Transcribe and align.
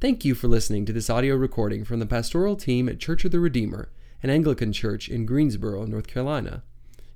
Thank 0.00 0.24
you 0.24 0.34
for 0.34 0.48
listening 0.48 0.86
to 0.86 0.94
this 0.94 1.10
audio 1.10 1.36
recording 1.36 1.84
from 1.84 2.00
the 2.00 2.06
pastoral 2.06 2.56
team 2.56 2.88
at 2.88 2.98
Church 2.98 3.26
of 3.26 3.32
the 3.32 3.38
Redeemer, 3.38 3.90
an 4.22 4.30
Anglican 4.30 4.72
church 4.72 5.10
in 5.10 5.26
Greensboro, 5.26 5.84
North 5.84 6.06
Carolina. 6.06 6.62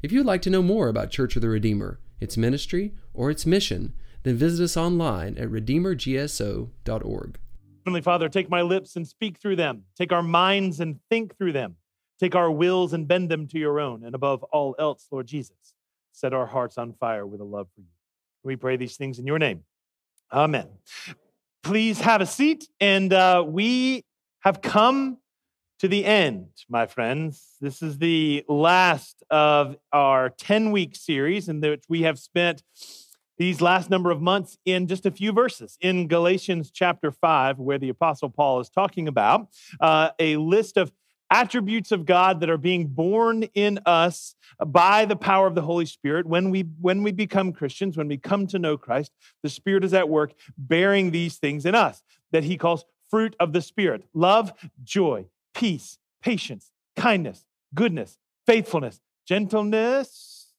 If 0.03 0.12
you'd 0.12 0.26
like 0.26 0.42
to 0.42 0.50
know 0.50 0.61
more 0.61 0.89
about 0.89 1.11
Church 1.11 1.35
of 1.35 1.41
the 1.41 1.49
Redeemer, 1.49 1.99
its 2.21 2.37
ministry, 2.37 2.93
or 3.15 3.31
its 3.31 3.47
mission, 3.47 3.95
then 4.23 4.37
visit 4.37 4.62
us 4.62 4.77
online 4.77 5.39
at 5.39 5.49
redeemergso.org. 5.49 7.39
Heavenly 7.87 8.03
Father, 8.03 8.29
take 8.29 8.51
my 8.51 8.61
lips 8.61 8.96
and 8.96 9.09
speak 9.09 9.39
through 9.39 9.57
them. 9.57 9.85
Take 9.96 10.12
our 10.12 10.23
minds 10.23 10.79
and 10.79 11.01
think 11.09 11.39
through 11.39 11.53
them. 11.53 11.77
Take 12.21 12.35
our 12.35 12.51
wills 12.51 12.93
and 12.93 13.09
bend 13.09 13.30
them 13.30 13.46
to 13.48 13.59
your 13.59 13.80
own. 13.80 14.05
And 14.05 14.14
above 14.14 14.43
all 14.43 14.77
else, 14.79 15.09
Lord 15.11 15.27
Jesus, 15.27 15.73
set 16.12 16.35
our 16.35 16.46
hearts 16.46 16.77
on 16.77 16.93
fire 16.93 17.27
with 17.27 17.41
a 17.41 17.45
love 17.45 17.69
for 17.75 17.80
you. 17.80 17.87
We 18.43 18.57
pray 18.57 18.77
these 18.77 18.98
things 18.98 19.19
in 19.19 19.27
your 19.27 19.39
name. 19.39 19.62
Amen 20.30 20.69
please 21.65 22.01
have 22.03 22.21
a 22.21 22.27
seat. 22.27 22.69
And 22.79 23.12
uh, 23.12 23.43
we 23.46 24.05
have 24.41 24.61
come 24.61 25.18
to 25.81 25.89
the 25.89 26.05
end, 26.05 26.49
my 26.68 26.86
friends. 26.86 27.57
This 27.61 27.82
is 27.82 27.99
the 27.99 28.45
last 28.49 29.25
of 29.31 29.77
our 29.93 30.29
10 30.29 30.71
week 30.71 30.95
series 30.95 31.49
in 31.49 31.61
which 31.61 31.85
we 31.89 32.03
have 32.03 32.19
spent 32.19 32.62
these 33.39 33.61
last 33.61 33.91
number 33.91 34.12
of 34.12 34.20
months 34.20 34.56
in 34.64 34.86
just 34.86 35.06
a 35.06 35.11
few 35.11 35.33
verses 35.33 35.77
in 35.81 36.06
Galatians 36.06 36.70
chapter 36.70 37.11
5, 37.11 37.58
where 37.58 37.78
the 37.78 37.89
Apostle 37.89 38.31
Paul 38.31 38.61
is 38.61 38.69
talking 38.69 39.08
about 39.08 39.48
uh, 39.81 40.11
a 40.20 40.36
list 40.36 40.77
of 40.77 40.92
attributes 41.31 41.92
of 41.92 42.06
God 42.06 42.41
that 42.41 42.51
are 42.51 42.59
being 42.59 42.87
born 42.87 43.45
in 43.55 43.81
us 43.87 44.34
by 44.64 45.05
the 45.05 45.17
power 45.17 45.47
of 45.47 45.55
the 45.55 45.62
Holy 45.62 45.87
Spirit. 45.87 46.27
When 46.27 46.50
we 46.50 46.62
when 46.81 47.03
we 47.03 47.12
become 47.12 47.53
Christians, 47.53 47.97
when 47.97 48.09
we 48.09 48.17
come 48.17 48.47
to 48.48 48.59
know 48.59 48.77
Christ, 48.77 49.12
the 49.42 49.48
Spirit 49.48 49.84
is 49.84 49.95
at 49.95 50.09
work 50.09 50.33
bearing 50.56 51.11
these 51.11 51.37
things 51.37 51.67
in 51.67 51.75
us 51.75 52.03
that 52.33 52.45
he 52.45 52.56
calls 52.56 52.84
fruit 53.09 53.34
of 53.41 53.53
the 53.53 53.62
Spirit: 53.62 54.05
love, 54.14 54.53
joy, 54.83 55.27
peace, 55.55 55.98
patience, 56.23 56.70
kindness, 56.97 57.44
goodness, 57.75 58.19
faithfulness, 58.47 59.00
gentleness, 59.27 60.53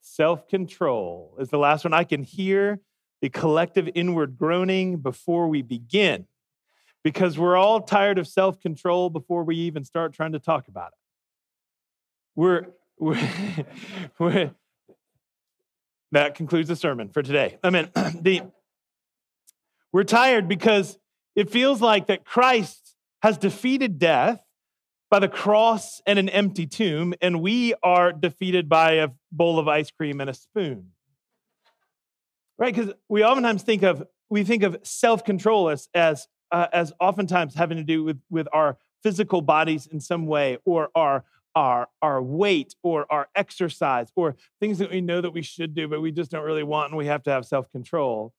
self-control. 0.00 1.36
Is 1.38 1.48
the 1.48 1.58
last 1.58 1.84
one 1.84 1.94
I 1.94 2.04
can 2.04 2.22
hear 2.22 2.80
the 3.20 3.30
collective 3.30 3.88
inward 3.94 4.36
groaning 4.36 4.96
before 4.98 5.48
we 5.48 5.62
begin 5.62 6.26
because 7.02 7.38
we're 7.38 7.56
all 7.56 7.80
tired 7.80 8.18
of 8.18 8.26
self 8.26 8.60
control 8.60 9.10
before 9.10 9.44
we 9.44 9.56
even 9.56 9.84
start 9.84 10.12
trying 10.12 10.32
to 10.32 10.38
talk 10.38 10.68
about 10.68 10.88
it. 10.88 10.98
We're, 12.34 12.66
we're, 12.98 13.28
we're, 14.18 14.50
that 16.12 16.34
concludes 16.34 16.68
the 16.68 16.76
sermon 16.76 17.08
for 17.08 17.22
today. 17.22 17.58
I 17.62 17.70
mean, 17.70 17.88
the, 18.20 18.42
we're 19.92 20.04
tired 20.04 20.48
because 20.48 20.98
it 21.34 21.50
feels 21.50 21.80
like 21.80 22.06
that 22.06 22.24
Christ 22.24 22.96
has 23.22 23.38
defeated 23.38 23.98
death 23.98 24.42
by 25.10 25.18
the 25.18 25.28
cross 25.28 26.00
and 26.06 26.18
an 26.18 26.28
empty 26.30 26.66
tomb, 26.66 27.12
and 27.20 27.42
we 27.42 27.74
are 27.82 28.12
defeated 28.12 28.68
by 28.68 28.92
a 28.92 29.08
bowl 29.30 29.58
of 29.58 29.68
ice 29.68 29.90
cream 29.90 30.20
and 30.20 30.30
a 30.30 30.34
spoon. 30.34 30.92
Right? 32.58 32.74
Because 32.74 32.94
we 33.08 33.22
oftentimes 33.24 33.62
think 33.62 33.82
of 33.82 34.04
we 34.30 34.44
think 34.44 34.62
of 34.62 34.78
self-control 34.82 35.68
as, 35.68 35.88
as 35.92 36.26
uh, 36.52 36.68
as 36.72 36.92
oftentimes 37.00 37.54
having 37.54 37.78
to 37.78 37.84
do 37.84 38.04
with, 38.04 38.20
with 38.30 38.46
our 38.52 38.76
physical 39.02 39.42
bodies 39.42 39.86
in 39.86 39.98
some 39.98 40.26
way 40.26 40.58
or 40.64 40.90
our 40.94 41.24
our 41.54 41.88
our 42.00 42.22
weight 42.22 42.74
or 42.82 43.04
our 43.10 43.28
exercise 43.34 44.10
or 44.16 44.36
things 44.58 44.78
that 44.78 44.90
we 44.90 45.02
know 45.02 45.20
that 45.20 45.32
we 45.32 45.42
should 45.42 45.74
do 45.74 45.86
but 45.86 46.00
we 46.00 46.10
just 46.10 46.30
don't 46.30 46.44
really 46.44 46.62
want 46.62 46.90
and 46.90 46.96
we 46.96 47.06
have 47.06 47.22
to 47.22 47.30
have 47.30 47.44
self-control. 47.44 48.32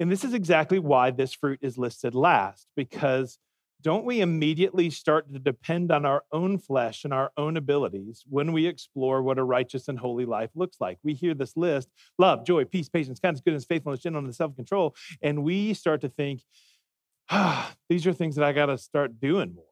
And 0.00 0.10
this 0.10 0.24
is 0.24 0.34
exactly 0.34 0.80
why 0.80 1.12
this 1.12 1.32
fruit 1.32 1.60
is 1.62 1.78
listed 1.78 2.14
last 2.14 2.66
because 2.74 3.38
don't 3.82 4.04
we 4.04 4.20
immediately 4.20 4.90
start 4.90 5.32
to 5.32 5.38
depend 5.38 5.90
on 5.90 6.04
our 6.04 6.24
own 6.32 6.58
flesh 6.58 7.04
and 7.04 7.12
our 7.12 7.32
own 7.36 7.56
abilities 7.56 8.24
when 8.28 8.52
we 8.52 8.66
explore 8.66 9.22
what 9.22 9.38
a 9.38 9.44
righteous 9.44 9.88
and 9.88 9.98
holy 9.98 10.24
life 10.24 10.50
looks 10.54 10.76
like? 10.80 10.98
We 11.02 11.14
hear 11.14 11.34
this 11.34 11.56
list 11.56 11.88
love, 12.18 12.46
joy, 12.46 12.64
peace, 12.64 12.88
patience, 12.88 13.18
kindness, 13.20 13.42
goodness, 13.44 13.64
faithfulness, 13.64 14.00
gentleness, 14.00 14.36
self 14.36 14.54
control. 14.54 14.94
And 15.20 15.42
we 15.42 15.74
start 15.74 16.00
to 16.02 16.08
think, 16.08 16.42
ah, 17.30 17.74
these 17.88 18.06
are 18.06 18.12
things 18.12 18.36
that 18.36 18.44
I 18.44 18.52
got 18.52 18.66
to 18.66 18.78
start 18.78 19.20
doing 19.20 19.54
more. 19.54 19.64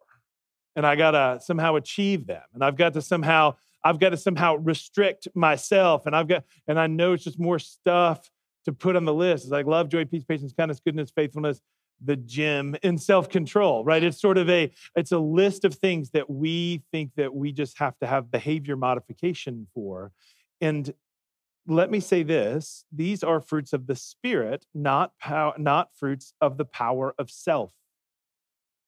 And 0.76 0.86
I 0.86 0.96
got 0.96 1.12
to 1.12 1.40
somehow 1.42 1.76
achieve 1.76 2.26
them. 2.26 2.42
And 2.54 2.64
I've 2.64 2.76
got 2.76 2.94
to 2.94 3.02
somehow, 3.02 3.54
I've 3.84 3.98
got 3.98 4.10
to 4.10 4.16
somehow 4.16 4.56
restrict 4.56 5.28
myself. 5.34 6.06
And 6.06 6.14
I've 6.14 6.28
got, 6.28 6.44
and 6.66 6.78
I 6.78 6.86
know 6.86 7.12
it's 7.12 7.24
just 7.24 7.40
more 7.40 7.58
stuff 7.58 8.30
to 8.64 8.72
put 8.72 8.96
on 8.96 9.04
the 9.04 9.14
list. 9.14 9.44
It's 9.44 9.52
like 9.52 9.66
love, 9.66 9.88
joy, 9.88 10.04
peace, 10.04 10.24
patience, 10.24 10.52
kindness, 10.52 10.80
goodness, 10.80 11.10
faithfulness, 11.10 11.60
the 12.04 12.16
gym 12.16 12.76
in 12.82 12.96
self-control 12.98 13.84
right 13.84 14.02
it's 14.02 14.20
sort 14.20 14.38
of 14.38 14.48
a 14.48 14.70
it's 14.96 15.12
a 15.12 15.18
list 15.18 15.64
of 15.64 15.74
things 15.74 16.10
that 16.10 16.28
we 16.30 16.82
think 16.90 17.10
that 17.16 17.34
we 17.34 17.52
just 17.52 17.78
have 17.78 17.98
to 17.98 18.06
have 18.06 18.30
behavior 18.30 18.76
modification 18.76 19.66
for 19.74 20.12
and 20.60 20.94
let 21.66 21.90
me 21.90 22.00
say 22.00 22.22
this 22.22 22.84
these 22.92 23.22
are 23.22 23.40
fruits 23.40 23.72
of 23.72 23.86
the 23.86 23.96
spirit 23.96 24.64
not 24.74 25.16
power 25.18 25.52
not 25.58 25.90
fruits 25.94 26.32
of 26.40 26.56
the 26.56 26.64
power 26.64 27.14
of 27.18 27.30
self 27.30 27.72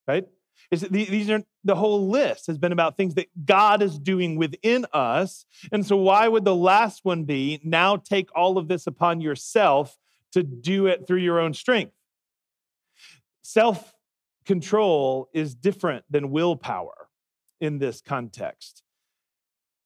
right 0.06 0.26
it's, 0.70 0.82
these 0.82 1.28
are 1.30 1.42
the 1.64 1.74
whole 1.74 2.08
list 2.08 2.46
has 2.46 2.58
been 2.58 2.72
about 2.72 2.96
things 2.96 3.14
that 3.14 3.28
God 3.44 3.82
is 3.82 3.98
doing 3.98 4.36
within 4.36 4.86
us. 4.92 5.44
And 5.70 5.84
so, 5.84 5.96
why 5.96 6.28
would 6.28 6.44
the 6.44 6.54
last 6.54 7.04
one 7.04 7.24
be 7.24 7.60
now 7.62 7.96
take 7.96 8.28
all 8.34 8.58
of 8.58 8.68
this 8.68 8.86
upon 8.86 9.20
yourself 9.20 9.96
to 10.32 10.42
do 10.42 10.86
it 10.86 11.06
through 11.06 11.18
your 11.18 11.40
own 11.40 11.54
strength? 11.54 11.92
Self 13.42 13.94
control 14.44 15.28
is 15.34 15.54
different 15.54 16.04
than 16.10 16.30
willpower 16.30 17.08
in 17.60 17.78
this 17.78 18.00
context. 18.00 18.82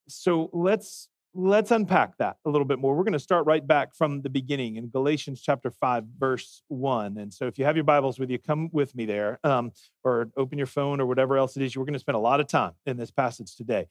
So 0.08 0.50
let's 0.52 1.08
let's 1.36 1.70
unpack 1.70 2.16
that 2.16 2.36
a 2.46 2.50
little 2.50 2.64
bit 2.64 2.78
more. 2.78 2.96
We're 2.96 3.04
going 3.04 3.12
to 3.12 3.18
start 3.18 3.44
right 3.46 3.66
back 3.66 3.94
from 3.94 4.22
the 4.22 4.30
beginning 4.30 4.76
in 4.76 4.88
Galatians 4.88 5.42
chapter 5.42 5.70
5, 5.70 6.04
verse 6.18 6.62
1. 6.68 7.18
And 7.18 7.32
so 7.32 7.46
if 7.46 7.58
you 7.58 7.66
have 7.66 7.76
your 7.76 7.84
Bibles 7.84 8.18
with 8.18 8.30
you, 8.30 8.38
come 8.38 8.70
with 8.72 8.94
me 8.94 9.04
there 9.04 9.38
um, 9.44 9.72
or 10.02 10.30
open 10.36 10.56
your 10.56 10.66
phone 10.66 10.98
or 10.98 11.06
whatever 11.06 11.36
else 11.36 11.56
it 11.56 11.62
is. 11.62 11.76
We're 11.76 11.84
going 11.84 11.92
to 11.92 11.98
spend 11.98 12.16
a 12.16 12.20
lot 12.20 12.40
of 12.40 12.46
time 12.46 12.72
in 12.86 12.96
this 12.96 13.10
passage 13.10 13.54
today. 13.54 13.86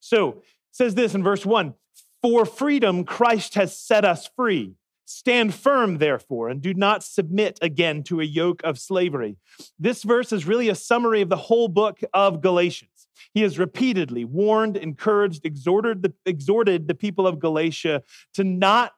So 0.00 0.42
says 0.72 0.96
this 0.96 1.14
in 1.14 1.22
verse 1.22 1.46
1 1.46 1.74
For 2.20 2.44
freedom, 2.44 3.04
Christ 3.04 3.54
has 3.54 3.78
set 3.78 4.04
us 4.04 4.28
free. 4.34 4.74
Stand 5.10 5.54
firm, 5.54 5.96
therefore, 5.96 6.50
and 6.50 6.60
do 6.60 6.74
not 6.74 7.02
submit 7.02 7.58
again 7.62 8.02
to 8.02 8.20
a 8.20 8.24
yoke 8.24 8.60
of 8.62 8.78
slavery. 8.78 9.38
This 9.78 10.02
verse 10.02 10.34
is 10.34 10.46
really 10.46 10.68
a 10.68 10.74
summary 10.74 11.22
of 11.22 11.30
the 11.30 11.36
whole 11.36 11.68
book 11.68 12.00
of 12.12 12.42
Galatians. 12.42 13.08
He 13.32 13.40
has 13.40 13.58
repeatedly 13.58 14.26
warned, 14.26 14.76
encouraged, 14.76 15.46
exhorted 15.46 16.02
the, 16.02 16.12
exhorted 16.26 16.88
the 16.88 16.94
people 16.94 17.26
of 17.26 17.38
Galatia 17.38 18.02
to 18.34 18.44
not 18.44 18.92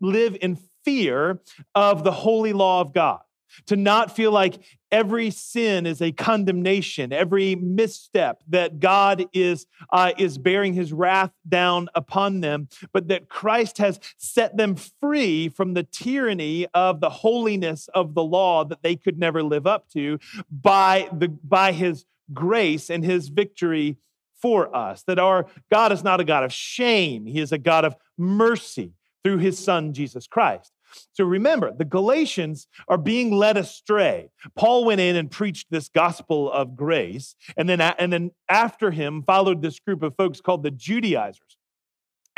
live 0.00 0.36
in 0.40 0.58
fear 0.84 1.40
of 1.76 2.02
the 2.02 2.10
holy 2.10 2.52
law 2.52 2.80
of 2.80 2.92
God 2.92 3.20
to 3.66 3.76
not 3.76 4.14
feel 4.14 4.32
like 4.32 4.58
every 4.92 5.30
sin 5.30 5.86
is 5.86 6.02
a 6.02 6.12
condemnation, 6.12 7.12
every 7.12 7.56
misstep 7.56 8.42
that 8.48 8.78
God 8.78 9.26
is, 9.32 9.66
uh, 9.90 10.12
is 10.18 10.38
bearing 10.38 10.74
his 10.74 10.92
wrath 10.92 11.32
down 11.48 11.88
upon 11.94 12.40
them, 12.40 12.68
but 12.92 13.08
that 13.08 13.28
Christ 13.28 13.78
has 13.78 13.98
set 14.18 14.56
them 14.56 14.76
free 14.76 15.48
from 15.48 15.72
the 15.72 15.82
tyranny 15.82 16.66
of 16.74 17.00
the 17.00 17.10
holiness 17.10 17.88
of 17.94 18.14
the 18.14 18.22
law 18.22 18.64
that 18.64 18.82
they 18.82 18.94
could 18.94 19.18
never 19.18 19.42
live 19.42 19.66
up 19.66 19.88
to 19.90 20.18
by, 20.50 21.08
the, 21.12 21.28
by 21.28 21.72
his 21.72 22.04
grace 22.32 22.90
and 22.90 23.04
his 23.04 23.28
victory 23.28 23.96
for 24.40 24.74
us. 24.76 25.02
That 25.04 25.18
our 25.18 25.46
God 25.70 25.92
is 25.92 26.04
not 26.04 26.20
a 26.20 26.24
God 26.24 26.44
of 26.44 26.52
shame, 26.52 27.24
he 27.26 27.40
is 27.40 27.52
a 27.52 27.58
God 27.58 27.84
of 27.84 27.96
mercy 28.18 28.92
through 29.24 29.38
his 29.38 29.58
son, 29.58 29.92
Jesus 29.92 30.26
Christ. 30.26 30.72
So 31.12 31.24
remember, 31.24 31.72
the 31.72 31.84
Galatians 31.84 32.66
are 32.88 32.98
being 32.98 33.32
led 33.32 33.56
astray. 33.56 34.30
Paul 34.56 34.84
went 34.84 35.00
in 35.00 35.16
and 35.16 35.30
preached 35.30 35.68
this 35.70 35.88
gospel 35.88 36.50
of 36.50 36.76
grace, 36.76 37.34
and 37.56 37.68
then, 37.68 37.80
and 37.80 38.12
then 38.12 38.30
after 38.48 38.90
him 38.90 39.22
followed 39.22 39.62
this 39.62 39.78
group 39.78 40.02
of 40.02 40.16
folks 40.16 40.40
called 40.40 40.62
the 40.62 40.70
Judaizers, 40.70 41.56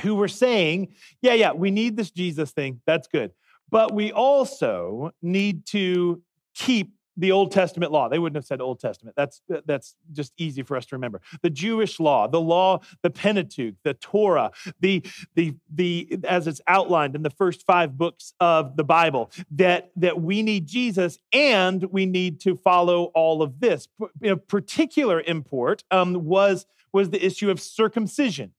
who 0.02 0.14
were 0.14 0.28
saying, 0.28 0.94
Yeah, 1.22 1.34
yeah, 1.34 1.52
we 1.52 1.70
need 1.70 1.96
this 1.96 2.10
Jesus 2.10 2.52
thing. 2.52 2.80
That's 2.86 3.08
good. 3.08 3.32
But 3.70 3.94
we 3.94 4.12
also 4.12 5.10
need 5.22 5.66
to 5.66 6.22
keep 6.54 6.92
the 7.16 7.32
Old 7.32 7.52
Testament 7.52 7.92
law. 7.92 8.08
They 8.08 8.18
wouldn't 8.18 8.36
have 8.36 8.44
said 8.44 8.60
Old 8.60 8.80
Testament. 8.80 9.16
That's 9.16 9.42
that's 9.66 9.96
just 10.12 10.32
easy 10.36 10.62
for 10.62 10.76
us 10.76 10.86
to 10.86 10.96
remember. 10.96 11.20
The 11.42 11.50
Jewish 11.50 12.00
law, 12.00 12.26
the 12.26 12.40
law, 12.40 12.80
the 13.02 13.10
Pentateuch, 13.10 13.74
the 13.84 13.94
Torah, 13.94 14.50
the 14.80 15.04
the 15.34 15.54
the 15.72 16.18
as 16.28 16.46
it's 16.46 16.60
outlined 16.66 17.14
in 17.14 17.22
the 17.22 17.30
first 17.30 17.64
five 17.66 17.96
books 17.96 18.34
of 18.40 18.76
the 18.76 18.84
Bible. 18.84 19.30
That 19.52 19.90
that 19.96 20.20
we 20.20 20.42
need 20.42 20.66
Jesus 20.66 21.18
and 21.32 21.84
we 21.84 22.06
need 22.06 22.40
to 22.40 22.56
follow 22.56 23.04
all 23.14 23.42
of 23.42 23.60
this. 23.60 23.88
Of 24.22 24.46
particular 24.48 25.20
import 25.20 25.84
um, 25.90 26.24
was 26.24 26.66
was 26.94 27.10
the 27.10 27.24
issue 27.24 27.50
of 27.50 27.60
circumcision, 27.60 28.52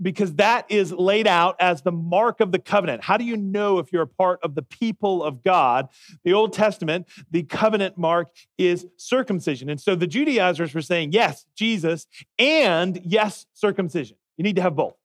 because 0.00 0.34
that 0.34 0.64
is 0.70 0.90
laid 0.90 1.26
out 1.26 1.54
as 1.60 1.82
the 1.82 1.92
mark 1.92 2.40
of 2.40 2.50
the 2.50 2.58
covenant. 2.58 3.04
How 3.04 3.16
do 3.16 3.24
you 3.24 3.36
know 3.36 3.78
if 3.78 3.92
you're 3.92 4.02
a 4.02 4.06
part 4.06 4.40
of 4.42 4.54
the 4.54 4.62
people 4.62 5.22
of 5.22 5.44
God? 5.44 5.88
The 6.24 6.32
Old 6.32 6.54
Testament, 6.54 7.06
the 7.30 7.42
covenant 7.42 7.98
mark 7.98 8.30
is 8.58 8.86
circumcision. 8.96 9.68
And 9.68 9.80
so 9.80 9.94
the 9.94 10.06
Judaizers 10.06 10.74
were 10.74 10.80
saying, 10.80 11.12
yes, 11.12 11.44
Jesus, 11.54 12.06
and 12.38 13.00
yes, 13.04 13.46
circumcision. 13.52 14.16
You 14.38 14.44
need 14.44 14.56
to 14.56 14.62
have 14.62 14.74
both. 14.74 14.96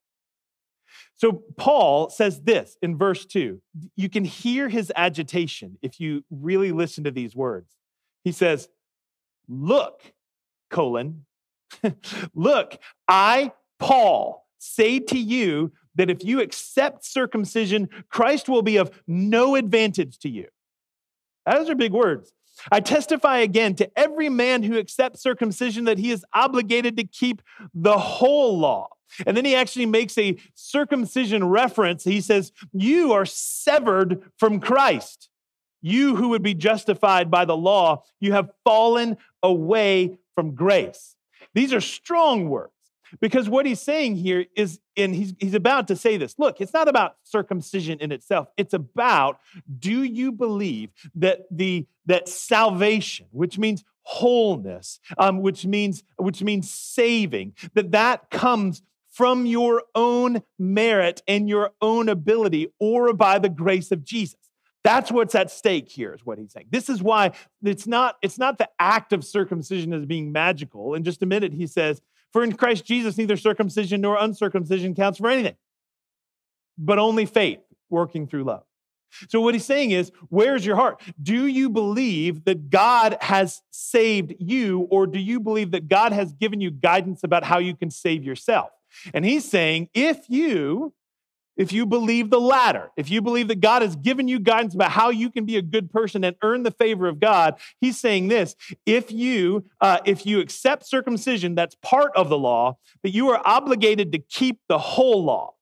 So 1.15 1.43
Paul 1.57 2.09
says 2.09 2.41
this 2.41 2.77
in 2.81 2.97
verse 2.97 3.25
2. 3.25 3.61
You 3.97 4.09
can 4.09 4.23
hear 4.23 4.69
his 4.69 4.89
agitation 4.95 5.77
if 5.81 5.99
you 5.99 6.23
really 6.31 6.71
listen 6.71 7.03
to 7.03 7.11
these 7.11 7.35
words. 7.35 7.75
He 8.23 8.31
says, 8.31 8.69
Look, 9.49 10.13
colon, 10.69 11.25
look, 12.33 12.77
I, 13.07 13.51
Paul, 13.79 14.45
say 14.57 14.99
to 14.99 15.17
you 15.17 15.71
that 15.95 16.09
if 16.09 16.23
you 16.23 16.41
accept 16.41 17.05
circumcision, 17.05 17.89
Christ 18.09 18.49
will 18.49 18.61
be 18.61 18.77
of 18.77 18.91
no 19.07 19.55
advantage 19.55 20.19
to 20.19 20.29
you. 20.29 20.47
Those 21.45 21.69
are 21.69 21.75
big 21.75 21.93
words. 21.93 22.31
I 22.71 22.79
testify 22.81 23.39
again 23.39 23.75
to 23.75 23.89
every 23.97 24.29
man 24.29 24.63
who 24.63 24.77
accepts 24.77 25.21
circumcision 25.21 25.85
that 25.85 25.97
he 25.97 26.11
is 26.11 26.25
obligated 26.33 26.97
to 26.97 27.03
keep 27.05 27.41
the 27.73 27.97
whole 27.97 28.59
law. 28.59 28.89
And 29.25 29.35
then 29.35 29.45
he 29.45 29.55
actually 29.55 29.85
makes 29.85 30.17
a 30.17 30.37
circumcision 30.53 31.47
reference. 31.47 32.03
He 32.03 32.21
says, 32.21 32.51
You 32.73 33.13
are 33.13 33.25
severed 33.25 34.23
from 34.37 34.59
Christ. 34.59 35.29
You 35.81 36.15
who 36.15 36.29
would 36.29 36.43
be 36.43 36.53
justified 36.53 37.31
by 37.31 37.45
the 37.45 37.57
law, 37.57 38.03
you 38.19 38.33
have 38.33 38.49
fallen 38.65 39.17
away 39.41 40.17
from 40.35 40.53
grace. 40.53 41.15
These 41.53 41.73
are 41.73 41.81
strong 41.81 42.49
words 42.49 42.73
because 43.19 43.49
what 43.49 43.65
he's 43.65 43.81
saying 43.81 44.17
here 44.17 44.45
is, 44.55 44.79
and 44.95 45.15
he's, 45.15 45.33
he's 45.39 45.53
about 45.53 45.87
to 45.87 45.95
say 45.95 46.17
this 46.17 46.35
look, 46.37 46.61
it's 46.61 46.73
not 46.73 46.87
about 46.87 47.15
circumcision 47.23 47.99
in 47.99 48.11
itself. 48.11 48.49
It's 48.57 48.73
about 48.73 49.39
do 49.79 50.03
you 50.03 50.31
believe 50.31 50.91
that 51.15 51.41
the 51.51 51.87
that 52.05 52.27
salvation, 52.27 53.27
which 53.31 53.57
means 53.57 53.83
wholeness, 54.03 54.99
um, 55.17 55.41
which 55.41 55.65
means 55.65 56.03
which 56.17 56.43
means 56.43 56.71
saving, 56.71 57.53
that 57.73 57.91
that 57.91 58.29
comes 58.29 58.81
from 59.09 59.45
your 59.45 59.83
own 59.95 60.41
merit 60.57 61.21
and 61.27 61.49
your 61.49 61.71
own 61.81 62.09
ability 62.09 62.71
or 62.79 63.13
by 63.13 63.39
the 63.39 63.49
grace 63.49 63.91
of 63.91 64.03
Jesus. 64.03 64.48
That's 64.83 65.11
what's 65.11 65.35
at 65.35 65.51
stake 65.51 65.89
here, 65.89 66.13
is 66.13 66.25
what 66.25 66.37
he's 66.37 66.53
saying. 66.53 66.67
This 66.69 66.89
is 66.89 67.03
why 67.03 67.31
it's 67.63 67.85
not, 67.85 68.15
it's 68.21 68.37
not 68.37 68.57
the 68.57 68.69
act 68.79 69.11
of 69.11 69.25
circumcision 69.25 69.93
as 69.93 70.05
being 70.05 70.31
magical. 70.31 70.93
In 70.93 71.03
just 71.03 71.21
a 71.21 71.25
minute, 71.25 71.53
he 71.53 71.67
says, 71.67 72.01
For 72.31 72.43
in 72.43 72.53
Christ 72.53 72.85
Jesus, 72.85 73.17
neither 73.17 73.35
circumcision 73.35 74.01
nor 74.01 74.17
uncircumcision 74.17 74.95
counts 74.95 75.19
for 75.19 75.29
anything, 75.29 75.55
but 76.77 76.97
only 76.97 77.25
faith 77.25 77.59
working 77.89 78.27
through 78.27 78.45
love. 78.45 78.63
So, 79.27 79.41
what 79.41 79.55
he's 79.55 79.65
saying 79.65 79.91
is, 79.91 80.11
where's 80.29 80.65
your 80.65 80.75
heart? 80.75 81.01
Do 81.21 81.47
you 81.47 81.69
believe 81.69 82.45
that 82.45 82.69
God 82.69 83.17
has 83.21 83.61
saved 83.71 84.35
you, 84.39 84.87
or 84.91 85.07
do 85.07 85.19
you 85.19 85.39
believe 85.39 85.71
that 85.71 85.87
God 85.87 86.11
has 86.11 86.31
given 86.33 86.61
you 86.61 86.71
guidance 86.71 87.23
about 87.23 87.43
how 87.43 87.57
you 87.57 87.75
can 87.75 87.89
save 87.89 88.23
yourself? 88.23 88.69
And 89.13 89.25
he's 89.25 89.49
saying, 89.49 89.89
if 89.93 90.29
you 90.29 90.93
if 91.59 91.73
you 91.73 91.85
believe 91.85 92.29
the 92.29 92.39
latter, 92.39 92.89
if 92.95 93.11
you 93.11 93.21
believe 93.21 93.49
that 93.49 93.59
God 93.59 93.81
has 93.81 93.97
given 93.97 94.29
you 94.29 94.39
guidance 94.39 94.73
about 94.73 94.91
how 94.91 95.09
you 95.09 95.29
can 95.29 95.45
be 95.45 95.57
a 95.57 95.61
good 95.61 95.91
person 95.91 96.23
and 96.23 96.37
earn 96.41 96.63
the 96.63 96.71
favor 96.71 97.05
of 97.09 97.19
God, 97.19 97.59
he's 97.81 97.99
saying 97.99 98.29
this: 98.29 98.55
if 98.85 99.11
you 99.11 99.65
uh, 99.81 99.99
if 100.05 100.25
you 100.25 100.39
accept 100.39 100.87
circumcision, 100.87 101.55
that's 101.55 101.75
part 101.81 102.11
of 102.15 102.29
the 102.29 102.37
law, 102.37 102.77
that 103.03 103.09
you 103.09 103.29
are 103.29 103.41
obligated 103.43 104.13
to 104.13 104.19
keep 104.19 104.59
the 104.69 104.77
whole 104.77 105.23
law. 105.23 105.53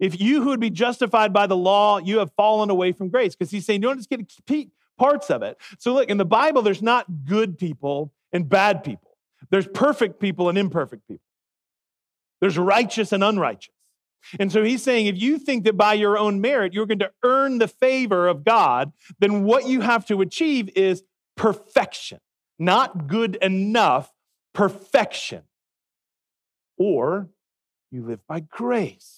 If 0.00 0.20
you 0.20 0.42
who 0.42 0.48
would 0.48 0.60
be 0.60 0.70
justified 0.70 1.32
by 1.32 1.46
the 1.46 1.56
law, 1.56 1.98
you 1.98 2.18
have 2.18 2.32
fallen 2.36 2.68
away 2.68 2.90
from 2.90 3.08
grace, 3.08 3.36
because 3.36 3.52
he's 3.52 3.64
saying 3.64 3.80
you 3.80 3.88
don't 3.88 3.96
just 3.96 4.10
get 4.10 4.28
to 4.28 4.42
keep 4.48 4.72
parts 4.98 5.30
of 5.30 5.44
it. 5.44 5.56
So 5.78 5.94
look, 5.94 6.10
in 6.10 6.16
the 6.16 6.24
Bible, 6.24 6.62
there's 6.62 6.82
not 6.82 7.06
good 7.24 7.58
people 7.58 8.12
and 8.32 8.48
bad 8.48 8.82
people. 8.82 9.16
There's 9.50 9.68
perfect 9.68 10.18
people 10.18 10.48
and 10.48 10.58
imperfect 10.58 11.06
people. 11.06 11.22
There's 12.40 12.58
righteous 12.58 13.12
and 13.12 13.22
unrighteous. 13.22 13.72
And 14.38 14.52
so 14.52 14.62
he's 14.62 14.82
saying 14.82 15.06
if 15.06 15.20
you 15.20 15.38
think 15.38 15.64
that 15.64 15.76
by 15.76 15.94
your 15.94 16.18
own 16.18 16.40
merit 16.40 16.72
you're 16.72 16.86
going 16.86 16.98
to 16.98 17.12
earn 17.24 17.58
the 17.58 17.68
favor 17.68 18.28
of 18.28 18.44
God, 18.44 18.92
then 19.18 19.44
what 19.44 19.66
you 19.66 19.80
have 19.80 20.06
to 20.06 20.20
achieve 20.20 20.70
is 20.76 21.02
perfection, 21.36 22.18
not 22.58 23.06
good 23.06 23.36
enough, 23.36 24.12
perfection. 24.52 25.42
Or 26.76 27.30
you 27.90 28.04
live 28.04 28.20
by 28.28 28.40
grace. 28.40 29.17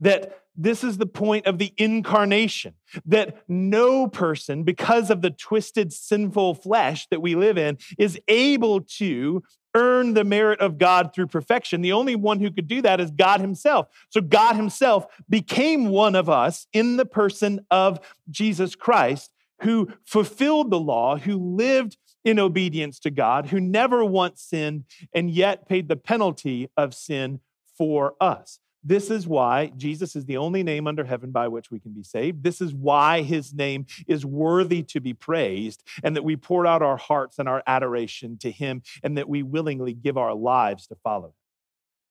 That 0.00 0.40
this 0.56 0.84
is 0.84 0.98
the 0.98 1.06
point 1.06 1.46
of 1.46 1.58
the 1.58 1.72
incarnation 1.78 2.74
that 3.06 3.42
no 3.48 4.08
person, 4.08 4.62
because 4.62 5.10
of 5.10 5.22
the 5.22 5.30
twisted, 5.30 5.92
sinful 5.92 6.54
flesh 6.56 7.06
that 7.10 7.22
we 7.22 7.34
live 7.34 7.56
in, 7.56 7.78
is 7.98 8.18
able 8.28 8.80
to 8.82 9.42
earn 9.74 10.14
the 10.14 10.24
merit 10.24 10.60
of 10.60 10.78
God 10.78 11.14
through 11.14 11.28
perfection. 11.28 11.80
The 11.80 11.92
only 11.92 12.16
one 12.16 12.40
who 12.40 12.50
could 12.50 12.66
do 12.66 12.82
that 12.82 13.00
is 13.00 13.10
God 13.10 13.40
Himself. 13.40 13.86
So 14.10 14.20
God 14.20 14.56
Himself 14.56 15.06
became 15.28 15.88
one 15.88 16.16
of 16.16 16.28
us 16.28 16.66
in 16.72 16.96
the 16.96 17.06
person 17.06 17.64
of 17.70 18.00
Jesus 18.28 18.74
Christ, 18.74 19.30
who 19.62 19.88
fulfilled 20.04 20.70
the 20.70 20.80
law, 20.80 21.16
who 21.16 21.36
lived 21.36 21.96
in 22.24 22.38
obedience 22.38 22.98
to 23.00 23.10
God, 23.10 23.46
who 23.46 23.60
never 23.60 24.04
once 24.04 24.42
sinned, 24.42 24.84
and 25.14 25.30
yet 25.30 25.68
paid 25.68 25.88
the 25.88 25.96
penalty 25.96 26.68
of 26.76 26.94
sin 26.94 27.40
for 27.78 28.14
us. 28.20 28.58
This 28.82 29.10
is 29.10 29.26
why 29.26 29.72
Jesus 29.76 30.16
is 30.16 30.24
the 30.24 30.38
only 30.38 30.62
name 30.62 30.86
under 30.86 31.04
heaven 31.04 31.30
by 31.30 31.48
which 31.48 31.70
we 31.70 31.78
can 31.78 31.92
be 31.92 32.02
saved. 32.02 32.42
This 32.42 32.60
is 32.60 32.72
why 32.72 33.22
his 33.22 33.52
name 33.52 33.86
is 34.06 34.24
worthy 34.24 34.82
to 34.84 35.00
be 35.00 35.12
praised, 35.12 35.82
and 36.02 36.16
that 36.16 36.24
we 36.24 36.36
pour 36.36 36.66
out 36.66 36.82
our 36.82 36.96
hearts 36.96 37.38
and 37.38 37.48
our 37.48 37.62
adoration 37.66 38.38
to 38.38 38.50
him, 38.50 38.82
and 39.02 39.18
that 39.18 39.28
we 39.28 39.42
willingly 39.42 39.92
give 39.92 40.16
our 40.16 40.34
lives 40.34 40.86
to 40.86 40.94
follow 41.04 41.26
him, 41.26 41.34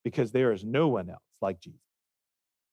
because 0.04 0.32
there 0.32 0.52
is 0.52 0.64
no 0.64 0.88
one 0.88 1.10
else 1.10 1.20
like 1.42 1.60
Jesus. 1.60 1.80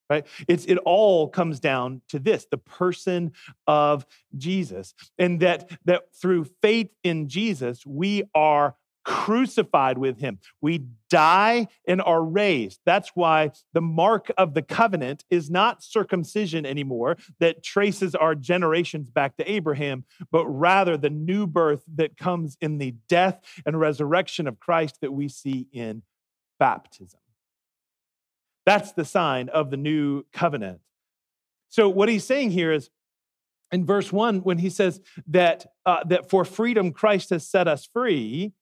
Right? 0.09 0.25
It's, 0.47 0.67
it 0.67 0.79
all 0.85 1.29
comes 1.29 1.59
down 1.59 2.01
to 2.11 2.21
this 2.21 2.47
the 2.49 2.59
person 2.59 3.33
of 3.67 4.07
Jesus. 4.37 4.95
And 5.19 5.41
that, 5.41 5.69
that 5.85 6.15
through 6.15 6.45
faith 6.63 6.91
in 7.03 7.29
Jesus, 7.29 7.85
we 7.85 8.23
are 8.33 8.77
crucified 9.07 9.97
with 9.97 10.19
him. 10.19 10.41
We 10.61 10.83
die 11.09 11.69
and 11.87 12.03
are 12.03 12.25
raised. 12.25 12.81
That's 12.85 13.13
why 13.15 13.53
the 13.73 13.81
mark 13.81 14.33
of 14.37 14.53
the 14.53 14.63
covenant 14.63 15.25
is 15.31 15.49
not 15.49 15.85
circumcision 15.85 16.67
anymore 16.67 17.17
that 17.39 17.63
traces 17.63 18.17
our 18.17 18.35
generations 18.35 19.09
back 19.09 19.37
to 19.37 19.49
Abraham, 19.51 20.05
but 20.33 20.45
rather 20.47 20.97
the 20.97 21.09
new 21.09 21.47
birth 21.47 21.85
that 21.95 22.17
comes 22.17 22.57
in 22.61 22.79
the 22.79 22.97
death 23.09 23.41
and 23.65 23.79
resurrection 23.79 24.49
of 24.49 24.59
Christ 24.59 24.97
that 25.01 25.13
we 25.13 25.29
see 25.29 25.69
in 25.73 26.03
baptism. 26.59 27.21
That's 28.65 28.91
the 28.91 29.05
sign 29.05 29.49
of 29.51 29.71
the 29.71 29.77
new 29.77 30.25
covenant. 30.33 30.81
So, 31.69 31.89
what 31.89 32.09
he's 32.09 32.25
saying 32.25 32.51
here 32.51 32.73
is 32.73 32.91
in 33.71 33.87
verse 33.87 34.13
one, 34.13 34.41
when 34.41 34.59
he 34.59 34.71
says 34.71 35.01
that, 35.29 35.67
uh, 35.85 36.03
that 36.09 36.29
for 36.29 36.45
freedom 36.45 36.93
Christ 36.93 37.31
has 37.31 37.47
set 37.47 37.69
us 37.69 37.87
free, 37.87 38.53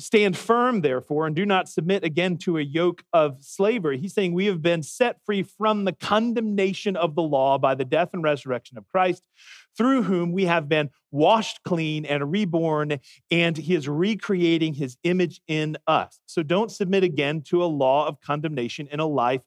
Stand 0.00 0.36
firm, 0.36 0.80
therefore, 0.80 1.26
and 1.26 1.36
do 1.36 1.44
not 1.44 1.68
submit 1.68 2.04
again 2.04 2.38
to 2.38 2.56
a 2.56 2.62
yoke 2.62 3.04
of 3.12 3.42
slavery. 3.42 3.98
He's 3.98 4.14
saying 4.14 4.32
we 4.32 4.46
have 4.46 4.62
been 4.62 4.82
set 4.82 5.22
free 5.26 5.42
from 5.42 5.84
the 5.84 5.92
condemnation 5.92 6.96
of 6.96 7.14
the 7.14 7.22
law 7.22 7.58
by 7.58 7.74
the 7.74 7.84
death 7.84 8.10
and 8.12 8.22
resurrection 8.22 8.78
of 8.78 8.88
Christ, 8.88 9.22
through 9.76 10.04
whom 10.04 10.32
we 10.32 10.46
have 10.46 10.68
been 10.68 10.90
washed 11.10 11.62
clean 11.64 12.06
and 12.06 12.32
reborn, 12.32 12.98
and 13.30 13.56
he 13.56 13.74
is 13.74 13.88
recreating 13.88 14.74
his 14.74 14.96
image 15.04 15.40
in 15.46 15.76
us. 15.86 16.18
So 16.26 16.42
don't 16.42 16.70
submit 16.70 17.04
again 17.04 17.42
to 17.48 17.62
a 17.62 17.66
law 17.66 18.06
of 18.06 18.20
condemnation 18.20 18.88
in 18.90 19.00
a 19.00 19.06
life 19.06 19.42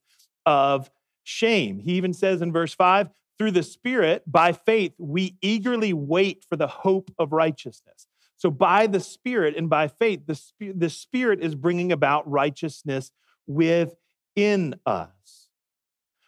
of 0.46 0.92
shame. 1.24 1.80
He 1.80 1.94
even 1.94 2.14
says 2.14 2.42
in 2.42 2.52
verse 2.52 2.74
5 2.76 3.10
through 3.40 3.52
the 3.52 3.64
Spirit, 3.64 4.24
by 4.28 4.54
faith, 4.54 4.94
we 5.00 5.36
eagerly 5.42 5.94
wait 5.94 6.46
for 6.48 6.56
the 6.56 6.68
hope 6.68 7.12
of 7.18 7.34
righteousness. 7.34 8.08
So, 8.44 8.52
by 8.52 8.88
the 8.88 9.00
Spirit 9.00 9.56
and 9.56 9.70
by 9.70 9.88
faith, 9.88 10.28
the, 10.28 10.74
the 10.74 10.90
Spirit 10.90 11.42
is 11.42 11.56
bringing 11.56 11.94
about 11.94 12.30
righteousness 12.30 13.10
within 13.48 14.76
us. 14.86 15.48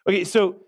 Okay, 0.07 0.23
so 0.23 0.61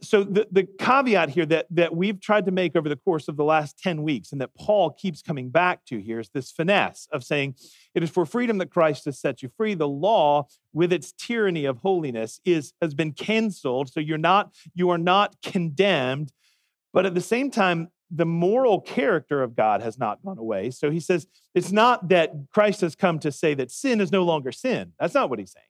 so 0.00 0.24
the, 0.24 0.48
the 0.50 0.64
caveat 0.64 1.28
here 1.28 1.44
that, 1.44 1.66
that 1.72 1.94
we've 1.94 2.22
tried 2.22 2.46
to 2.46 2.52
make 2.52 2.74
over 2.74 2.88
the 2.88 2.96
course 2.96 3.28
of 3.28 3.36
the 3.36 3.44
last 3.44 3.78
10 3.80 4.02
weeks 4.02 4.32
and 4.32 4.40
that 4.40 4.54
paul 4.54 4.90
keeps 4.90 5.20
coming 5.20 5.50
back 5.50 5.84
to 5.84 5.98
here 5.98 6.20
is 6.20 6.28
this 6.28 6.52
finesse 6.52 7.08
of 7.12 7.24
saying 7.24 7.56
it 7.92 8.04
is 8.04 8.08
for 8.08 8.24
freedom 8.24 8.58
that 8.58 8.70
christ 8.70 9.04
has 9.06 9.18
set 9.18 9.42
you 9.42 9.50
free. 9.56 9.74
The 9.74 9.88
law 9.88 10.46
with 10.72 10.92
its 10.92 11.12
tyranny 11.12 11.64
of 11.64 11.78
holiness 11.78 12.40
is 12.44 12.72
has 12.80 12.94
been 12.94 13.12
canceled. 13.12 13.92
So 13.92 14.00
you're 14.00 14.16
not 14.16 14.54
you 14.72 14.88
are 14.88 14.98
not 14.98 15.36
condemned. 15.42 16.32
But 16.94 17.04
at 17.04 17.14
the 17.14 17.20
same 17.20 17.50
time 17.50 17.88
the 18.14 18.26
moral 18.26 18.80
character 18.80 19.42
of 19.42 19.56
God 19.56 19.80
has 19.82 19.98
not 19.98 20.22
gone 20.22 20.38
away. 20.38 20.70
So 20.70 20.90
he 20.90 21.00
says 21.00 21.26
it's 21.54 21.72
not 21.72 22.08
that 22.08 22.32
Christ 22.52 22.82
has 22.82 22.94
come 22.94 23.18
to 23.20 23.32
say 23.32 23.54
that 23.54 23.70
sin 23.70 24.00
is 24.00 24.12
no 24.12 24.22
longer 24.22 24.52
sin. 24.52 24.92
That's 25.00 25.14
not 25.14 25.30
what 25.30 25.38
he's 25.38 25.52
saying. 25.52 25.66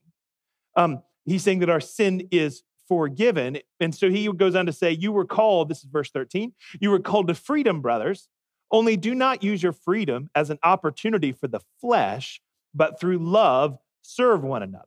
Um, 0.77 1.03
he's 1.25 1.43
saying 1.43 1.61
that 1.61 1.71
our 1.71 1.81
sin 1.81 2.29
is 2.31 2.63
forgiven. 2.89 3.59
And 3.81 3.95
so 3.95 4.11
he 4.11 4.31
goes 4.33 4.55
on 4.55 4.67
to 4.67 4.73
say, 4.73 4.91
You 4.91 5.13
were 5.13 5.25
called, 5.25 5.69
this 5.69 5.79
is 5.79 5.85
verse 5.85 6.11
13, 6.11 6.53
you 6.81 6.91
were 6.91 6.99
called 6.99 7.29
to 7.29 7.35
freedom, 7.35 7.81
brothers. 7.81 8.29
Only 8.71 8.97
do 8.97 9.15
not 9.15 9.43
use 9.43 9.63
your 9.63 9.73
freedom 9.73 10.31
as 10.35 10.51
an 10.51 10.59
opportunity 10.63 11.31
for 11.31 11.47
the 11.47 11.61
flesh, 11.81 12.41
but 12.75 12.99
through 12.99 13.19
love 13.19 13.79
serve 14.01 14.43
one 14.43 14.63
another. 14.63 14.87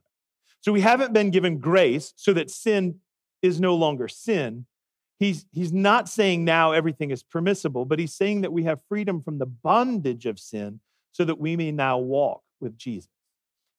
So 0.61 0.71
we 0.71 0.81
haven't 0.81 1.13
been 1.13 1.29
given 1.29 1.59
grace 1.59 2.11
so 2.15 2.33
that 2.33 2.49
sin 2.49 2.95
is 3.43 3.59
no 3.59 3.75
longer 3.75 4.07
sin. 4.07 4.65
He's, 5.17 5.45
he's 5.51 5.71
not 5.71 6.09
saying 6.09 6.43
now 6.43 6.71
everything 6.71 7.11
is 7.11 7.23
permissible, 7.23 7.85
but 7.85 7.99
he's 7.99 8.13
saying 8.13 8.41
that 8.41 8.51
we 8.51 8.63
have 8.63 8.79
freedom 8.89 9.21
from 9.21 9.37
the 9.37 9.45
bondage 9.45 10.25
of 10.25 10.39
sin 10.39 10.81
so 11.11 11.23
that 11.23 11.39
we 11.39 11.55
may 11.55 11.71
now 11.71 11.97
walk 11.97 12.41
with 12.59 12.77
Jesus. 12.77 13.09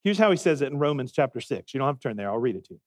Here's 0.03 0.19
how 0.19 0.31
he 0.31 0.37
says 0.37 0.63
it 0.63 0.73
in 0.73 0.79
Romans 0.79 1.13
chapter 1.13 1.41
6. 1.41 1.75
You 1.75 1.79
don't 1.79 1.89
have 1.89 1.99
to 1.99 2.09
turn 2.09 2.17
there, 2.17 2.31
I'll 2.31 2.39
read 2.39 2.57
it 2.57 2.65
to 2.67 2.75
you. 2.75 2.81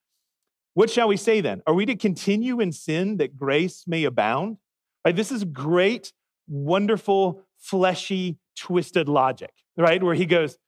What 0.74 0.90
shall 0.90 1.08
we 1.08 1.16
say 1.16 1.40
then? 1.40 1.62
Are 1.66 1.74
we 1.74 1.86
to 1.86 1.96
continue 1.96 2.60
in 2.60 2.72
sin 2.72 3.18
that 3.18 3.36
grace 3.36 3.84
may 3.86 4.04
abound? 4.04 4.56
Right? 5.04 5.14
This 5.14 5.30
is 5.30 5.44
great, 5.44 6.12
wonderful, 6.48 7.42
fleshy, 7.58 8.38
twisted 8.56 9.08
logic, 9.08 9.52
right? 9.76 10.02
Where 10.02 10.14
he 10.14 10.26
goes, 10.26 10.58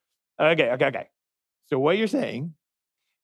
okay, 0.40 0.70
okay, 0.72 0.86
okay. 0.86 1.08
So 1.66 1.78
what 1.78 1.98
you're 1.98 2.06
saying 2.06 2.54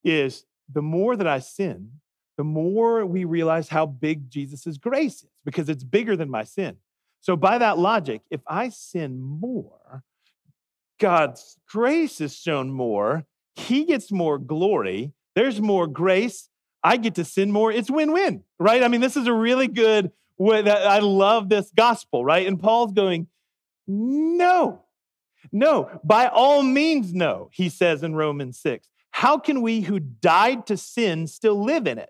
is 0.03 0.45
the 0.71 0.81
more 0.81 1.15
that 1.15 1.27
I 1.27 1.39
sin, 1.39 1.91
the 2.39 2.45
more 2.45 3.05
we 3.05 3.25
realize 3.25 3.67
how 3.67 3.85
big 3.85 4.29
Jesus' 4.31 4.77
grace 4.77 5.23
is 5.23 5.29
because 5.43 5.67
it's 5.67 5.83
bigger 5.83 6.15
than 6.15 6.29
my 6.29 6.45
sin. 6.45 6.77
So, 7.19 7.35
by 7.35 7.57
that 7.57 7.77
logic, 7.77 8.21
if 8.31 8.39
I 8.47 8.69
sin 8.69 9.19
more, 9.19 10.05
God's 11.01 11.57
grace 11.67 12.21
is 12.21 12.33
shown 12.33 12.71
more, 12.71 13.25
He 13.55 13.83
gets 13.83 14.09
more 14.09 14.37
glory, 14.37 15.11
there's 15.35 15.59
more 15.59 15.85
grace, 15.85 16.47
I 16.81 16.95
get 16.95 17.15
to 17.15 17.25
sin 17.25 17.51
more. 17.51 17.73
It's 17.73 17.91
win 17.91 18.13
win, 18.13 18.45
right? 18.57 18.83
I 18.83 18.87
mean, 18.87 19.01
this 19.01 19.17
is 19.17 19.27
a 19.27 19.33
really 19.33 19.67
good 19.67 20.09
way 20.37 20.61
that 20.61 20.87
I 20.87 20.99
love 20.99 21.49
this 21.49 21.69
gospel, 21.75 22.23
right? 22.23 22.47
And 22.47 22.57
Paul's 22.57 22.93
going, 22.93 23.27
no, 23.85 24.85
no, 25.51 25.99
by 26.05 26.27
all 26.27 26.63
means, 26.63 27.13
no, 27.13 27.49
he 27.51 27.67
says 27.67 28.01
in 28.01 28.15
Romans 28.15 28.57
6. 28.61 28.87
How 29.11 29.37
can 29.37 29.61
we 29.61 29.81
who 29.81 29.99
died 29.99 30.67
to 30.67 30.77
sin 30.77 31.27
still 31.27 31.61
live 31.61 31.85
in 31.85 31.97
it? 31.97 32.09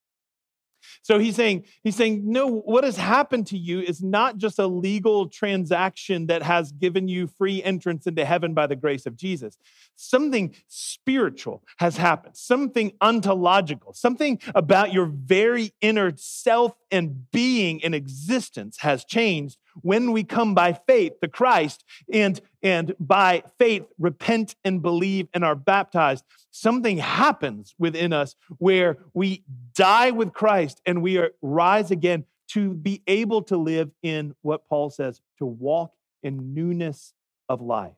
So 1.03 1.17
he's 1.17 1.35
saying, 1.35 1.65
he's 1.83 1.95
saying, 1.95 2.21
no, 2.23 2.47
what 2.47 2.83
has 2.83 2.97
happened 2.97 3.47
to 3.47 3.57
you 3.57 3.79
is 3.79 4.03
not 4.03 4.37
just 4.37 4.59
a 4.59 4.67
legal 4.67 5.27
transaction 5.27 6.27
that 6.27 6.43
has 6.43 6.71
given 6.71 7.07
you 7.07 7.27
free 7.27 7.63
entrance 7.63 8.05
into 8.05 8.23
heaven 8.23 8.53
by 8.53 8.67
the 8.67 8.75
grace 8.75 9.05
of 9.05 9.17
Jesus. 9.17 9.57
Something 9.95 10.55
spiritual 10.67 11.63
has 11.77 11.97
happened, 11.97 12.37
something 12.37 12.93
ontological, 13.01 13.93
something 13.93 14.39
about 14.53 14.93
your 14.93 15.05
very 15.05 15.73
inner 15.81 16.11
self 16.15 16.73
and 16.91 17.31
being 17.31 17.83
and 17.83 17.95
existence 17.95 18.77
has 18.79 19.03
changed 19.03 19.57
when 19.81 20.11
we 20.11 20.23
come 20.23 20.53
by 20.53 20.73
faith 20.73 21.13
to 21.21 21.27
Christ 21.27 21.83
and, 22.11 22.39
and 22.61 22.93
by 22.99 23.43
faith 23.57 23.83
repent 23.97 24.55
and 24.63 24.81
believe 24.81 25.27
and 25.33 25.43
are 25.43 25.55
baptized, 25.55 26.25
something 26.51 26.97
happens 26.97 27.73
within 27.77 28.13
us 28.13 28.35
where 28.57 28.97
we 29.13 29.43
die 29.73 30.11
with 30.11 30.33
Christ 30.33 30.81
and 30.85 31.01
we 31.01 31.17
are, 31.17 31.31
rise 31.41 31.91
again 31.91 32.25
to 32.49 32.73
be 32.73 33.01
able 33.07 33.41
to 33.43 33.57
live 33.57 33.91
in 34.03 34.35
what 34.41 34.67
Paul 34.67 34.89
says, 34.89 35.21
to 35.37 35.45
walk 35.45 35.93
in 36.21 36.53
newness 36.53 37.13
of 37.47 37.61
life. 37.61 37.95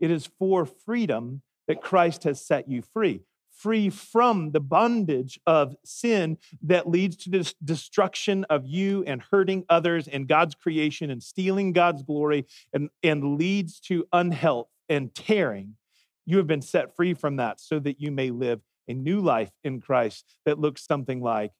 It 0.00 0.10
is 0.10 0.30
for 0.38 0.64
freedom 0.64 1.42
that 1.68 1.82
Christ 1.82 2.24
has 2.24 2.40
set 2.40 2.68
you 2.68 2.82
free 2.82 3.20
free 3.60 3.90
from 3.90 4.52
the 4.52 4.60
bondage 4.60 5.38
of 5.46 5.76
sin 5.84 6.38
that 6.62 6.88
leads 6.88 7.16
to 7.16 7.30
this 7.30 7.54
destruction 7.62 8.44
of 8.44 8.66
you 8.66 9.04
and 9.06 9.22
hurting 9.30 9.64
others 9.68 10.08
and 10.08 10.26
God's 10.26 10.54
creation 10.54 11.10
and 11.10 11.22
stealing 11.22 11.72
God's 11.72 12.02
glory 12.02 12.46
and, 12.72 12.88
and 13.02 13.36
leads 13.36 13.78
to 13.80 14.06
unhealth 14.12 14.68
and 14.88 15.14
tearing. 15.14 15.76
You 16.24 16.38
have 16.38 16.46
been 16.46 16.62
set 16.62 16.96
free 16.96 17.12
from 17.12 17.36
that 17.36 17.60
so 17.60 17.78
that 17.80 18.00
you 18.00 18.10
may 18.10 18.30
live 18.30 18.60
a 18.88 18.94
new 18.94 19.20
life 19.20 19.52
in 19.62 19.80
Christ 19.80 20.24
that 20.46 20.58
looks 20.58 20.86
something 20.86 21.20
like 21.20 21.52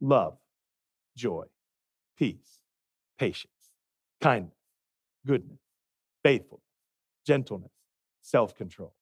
love, 0.00 0.38
joy, 1.16 1.44
peace, 2.18 2.60
patience, 3.18 3.52
kindness, 4.20 4.54
goodness, 5.26 5.60
faithfulness, 6.24 6.64
gentleness, 7.26 7.70
self 8.22 8.56
control 8.56 8.94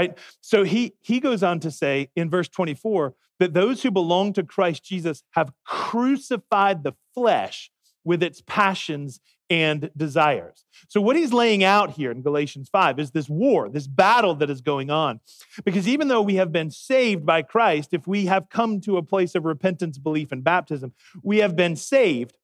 right? 0.00 0.18
So 0.40 0.64
he, 0.64 0.94
he 1.00 1.20
goes 1.20 1.42
on 1.42 1.60
to 1.60 1.70
say 1.70 2.10
in 2.16 2.30
verse 2.30 2.48
24 2.48 3.14
that 3.38 3.54
those 3.54 3.82
who 3.82 3.90
belong 3.90 4.32
to 4.34 4.42
Christ 4.42 4.82
Jesus 4.82 5.22
have 5.32 5.52
crucified 5.64 6.84
the 6.84 6.94
flesh 7.14 7.70
with 8.04 8.22
its 8.22 8.42
passions 8.46 9.20
and 9.50 9.90
desires. 9.96 10.64
So, 10.88 11.00
what 11.00 11.16
he's 11.16 11.32
laying 11.32 11.64
out 11.64 11.90
here 11.90 12.12
in 12.12 12.22
Galatians 12.22 12.68
5 12.70 13.00
is 13.00 13.10
this 13.10 13.28
war, 13.28 13.68
this 13.68 13.88
battle 13.88 14.36
that 14.36 14.48
is 14.48 14.60
going 14.60 14.90
on. 14.90 15.20
Because 15.64 15.88
even 15.88 16.06
though 16.06 16.22
we 16.22 16.36
have 16.36 16.52
been 16.52 16.70
saved 16.70 17.26
by 17.26 17.42
Christ, 17.42 17.92
if 17.92 18.06
we 18.06 18.26
have 18.26 18.48
come 18.48 18.80
to 18.82 18.96
a 18.96 19.02
place 19.02 19.34
of 19.34 19.44
repentance, 19.44 19.98
belief, 19.98 20.30
and 20.30 20.44
baptism, 20.44 20.92
we 21.22 21.38
have 21.38 21.56
been 21.56 21.74
saved, 21.74 22.38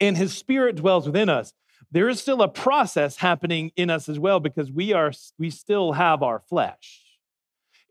and 0.00 0.16
his 0.16 0.36
spirit 0.36 0.76
dwells 0.76 1.06
within 1.06 1.28
us 1.28 1.54
there 1.90 2.08
is 2.08 2.20
still 2.20 2.42
a 2.42 2.48
process 2.48 3.16
happening 3.16 3.72
in 3.76 3.90
us 3.90 4.08
as 4.08 4.18
well 4.18 4.40
because 4.40 4.70
we 4.70 4.92
are 4.92 5.12
we 5.38 5.50
still 5.50 5.92
have 5.92 6.22
our 6.22 6.40
flesh. 6.40 7.02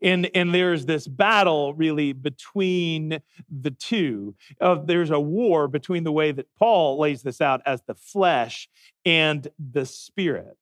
And 0.00 0.30
and 0.34 0.54
there's 0.54 0.86
this 0.86 1.08
battle 1.08 1.74
really 1.74 2.12
between 2.12 3.20
the 3.50 3.72
two 3.72 4.36
of 4.60 4.86
there's 4.86 5.10
a 5.10 5.18
war 5.18 5.66
between 5.66 6.04
the 6.04 6.12
way 6.12 6.30
that 6.30 6.46
paul 6.56 7.00
lays 7.00 7.22
this 7.22 7.40
out 7.40 7.60
as 7.66 7.82
the 7.82 7.94
flesh 7.94 8.68
and 9.04 9.48
the 9.58 9.84
spirit. 9.84 10.56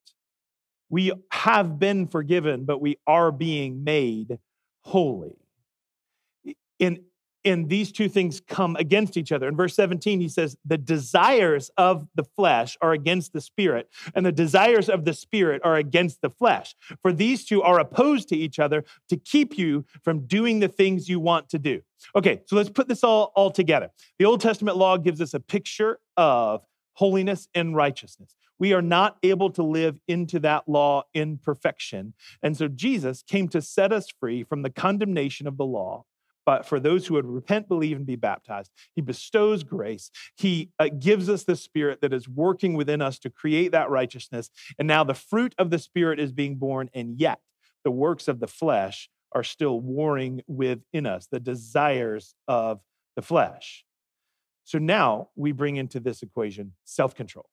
We 0.89 1.11
have 1.31 1.77
been 1.77 2.07
forgiven 2.07 2.65
but 2.65 2.81
we 2.81 2.97
are 3.05 3.31
being 3.31 3.83
made 3.83 4.39
holy. 4.81 5.37
In 6.79 7.03
and 7.47 7.69
these 7.69 7.91
two 7.91 8.09
things 8.09 8.41
come 8.41 8.75
against 8.75 9.17
each 9.17 9.31
other. 9.31 9.47
In 9.47 9.55
verse 9.55 9.75
17, 9.75 10.19
he 10.19 10.29
says, 10.29 10.57
The 10.65 10.77
desires 10.77 11.71
of 11.77 12.07
the 12.15 12.23
flesh 12.23 12.77
are 12.81 12.93
against 12.93 13.33
the 13.33 13.41
spirit, 13.41 13.89
and 14.13 14.25
the 14.25 14.31
desires 14.31 14.89
of 14.89 15.05
the 15.05 15.13
spirit 15.13 15.61
are 15.63 15.75
against 15.75 16.21
the 16.21 16.29
flesh. 16.29 16.75
For 17.01 17.11
these 17.11 17.45
two 17.45 17.61
are 17.63 17.79
opposed 17.79 18.29
to 18.29 18.35
each 18.35 18.59
other 18.59 18.83
to 19.09 19.17
keep 19.17 19.57
you 19.57 19.85
from 20.03 20.25
doing 20.27 20.59
the 20.59 20.67
things 20.67 21.09
you 21.09 21.19
want 21.19 21.49
to 21.49 21.59
do. 21.59 21.81
Okay, 22.15 22.41
so 22.45 22.55
let's 22.55 22.69
put 22.69 22.87
this 22.87 23.03
all, 23.03 23.31
all 23.35 23.51
together. 23.51 23.89
The 24.19 24.25
Old 24.25 24.41
Testament 24.41 24.77
law 24.77 24.97
gives 24.97 25.21
us 25.21 25.33
a 25.33 25.39
picture 25.39 25.99
of 26.15 26.65
holiness 26.93 27.47
and 27.53 27.75
righteousness. 27.75 28.35
We 28.59 28.73
are 28.73 28.81
not 28.81 29.17
able 29.21 29.51
to 29.51 29.63
live 29.63 29.99
into 30.07 30.39
that 30.39 30.67
law 30.67 31.03
in 31.13 31.37
perfection. 31.37 32.13
And 32.41 32.57
so 32.57 32.67
Jesus 32.67 33.21
came 33.21 33.47
to 33.49 33.61
set 33.61 33.93
us 33.93 34.07
free 34.19 34.43
from 34.43 34.63
the 34.63 34.71
condemnation 34.71 35.47
of 35.47 35.57
the 35.57 35.65
law 35.65 36.05
but 36.47 36.65
for 36.65 36.79
those 36.79 37.05
who 37.05 37.15
would 37.15 37.25
repent, 37.25 37.67
believe, 37.67 37.97
and 37.97 38.05
be 38.05 38.15
baptized. 38.15 38.71
He 38.95 39.01
bestows 39.01 39.65
grace. 39.65 40.09
He 40.37 40.69
uh, 40.79 40.87
gives 40.97 41.29
us 41.29 41.43
the 41.43 41.57
Spirit 41.57 41.99
that 41.99 42.13
is 42.13 42.29
working 42.29 42.73
within 42.73 43.01
us 43.01 43.19
to 43.19 43.29
create 43.29 43.73
that 43.73 43.89
righteousness. 43.89 44.49
And 44.79 44.87
now 44.87 45.03
the 45.03 45.13
fruit 45.13 45.53
of 45.57 45.71
the 45.71 45.77
Spirit 45.77 46.21
is 46.21 46.31
being 46.31 46.55
born, 46.55 46.89
and 46.93 47.19
yet 47.19 47.41
the 47.83 47.91
works 47.91 48.29
of 48.29 48.39
the 48.39 48.47
flesh 48.47 49.09
are 49.33 49.43
still 49.43 49.81
warring 49.81 50.41
within 50.47 51.05
us, 51.05 51.27
the 51.29 51.41
desires 51.41 52.33
of 52.47 52.79
the 53.17 53.21
flesh. 53.21 53.83
So 54.63 54.77
now 54.77 55.29
we 55.35 55.51
bring 55.51 55.75
into 55.75 55.99
this 55.99 56.23
equation 56.23 56.71
self 56.85 57.13
control. 57.13 57.49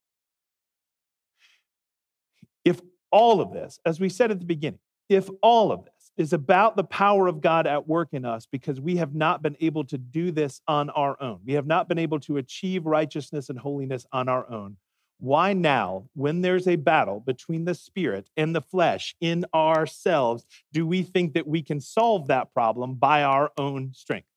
If 2.64 2.80
all 3.10 3.40
of 3.40 3.52
this, 3.52 3.80
as 3.84 3.98
we 3.98 4.08
said 4.08 4.30
at 4.30 4.38
the 4.38 4.46
beginning, 4.46 4.78
if 5.08 5.28
all 5.42 5.72
of 5.72 5.84
this, 5.84 5.93
is 6.16 6.32
about 6.32 6.76
the 6.76 6.84
power 6.84 7.26
of 7.26 7.40
God 7.40 7.66
at 7.66 7.88
work 7.88 8.10
in 8.12 8.24
us 8.24 8.46
because 8.46 8.80
we 8.80 8.96
have 8.96 9.14
not 9.14 9.42
been 9.42 9.56
able 9.60 9.84
to 9.84 9.98
do 9.98 10.30
this 10.30 10.60
on 10.68 10.90
our 10.90 11.20
own. 11.20 11.40
We 11.44 11.54
have 11.54 11.66
not 11.66 11.88
been 11.88 11.98
able 11.98 12.20
to 12.20 12.36
achieve 12.36 12.86
righteousness 12.86 13.50
and 13.50 13.58
holiness 13.58 14.06
on 14.12 14.28
our 14.28 14.48
own. 14.50 14.76
Why 15.18 15.52
now, 15.52 16.08
when 16.14 16.40
there's 16.40 16.68
a 16.68 16.76
battle 16.76 17.20
between 17.20 17.64
the 17.64 17.74
spirit 17.74 18.28
and 18.36 18.54
the 18.54 18.60
flesh 18.60 19.14
in 19.20 19.46
ourselves, 19.54 20.44
do 20.72 20.86
we 20.86 21.02
think 21.02 21.34
that 21.34 21.46
we 21.46 21.62
can 21.62 21.80
solve 21.80 22.28
that 22.28 22.52
problem 22.52 22.94
by 22.94 23.22
our 23.22 23.50
own 23.56 23.92
strength? 23.94 24.28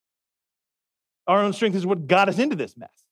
Our 1.27 1.43
own 1.43 1.53
strength 1.53 1.75
is 1.75 1.85
what 1.85 2.07
got 2.07 2.29
us 2.29 2.39
into 2.39 2.55
this 2.55 2.77
mess, 2.77 3.03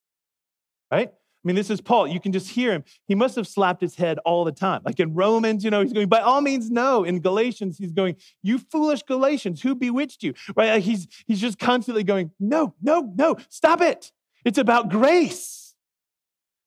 right? 0.90 1.12
I 1.46 1.48
mean, 1.48 1.54
this 1.54 1.70
is 1.70 1.80
Paul. 1.80 2.08
You 2.08 2.18
can 2.18 2.32
just 2.32 2.50
hear 2.50 2.72
him. 2.72 2.82
He 3.06 3.14
must 3.14 3.36
have 3.36 3.46
slapped 3.46 3.80
his 3.80 3.94
head 3.94 4.18
all 4.24 4.44
the 4.44 4.50
time. 4.50 4.80
Like 4.84 4.98
in 4.98 5.14
Romans, 5.14 5.62
you 5.62 5.70
know, 5.70 5.80
he's 5.80 5.92
going, 5.92 6.08
by 6.08 6.18
all 6.18 6.40
means, 6.40 6.72
no. 6.72 7.04
In 7.04 7.20
Galatians, 7.20 7.78
he's 7.78 7.92
going, 7.92 8.16
you 8.42 8.58
foolish 8.58 9.04
Galatians, 9.04 9.62
who 9.62 9.76
bewitched 9.76 10.24
you? 10.24 10.34
Right? 10.56 10.72
Like 10.72 10.82
he's, 10.82 11.06
he's 11.24 11.40
just 11.40 11.60
constantly 11.60 12.02
going, 12.02 12.32
no, 12.40 12.74
no, 12.82 13.12
no, 13.16 13.36
stop 13.48 13.80
it. 13.80 14.10
It's 14.44 14.58
about 14.58 14.90
grace. 14.90 15.76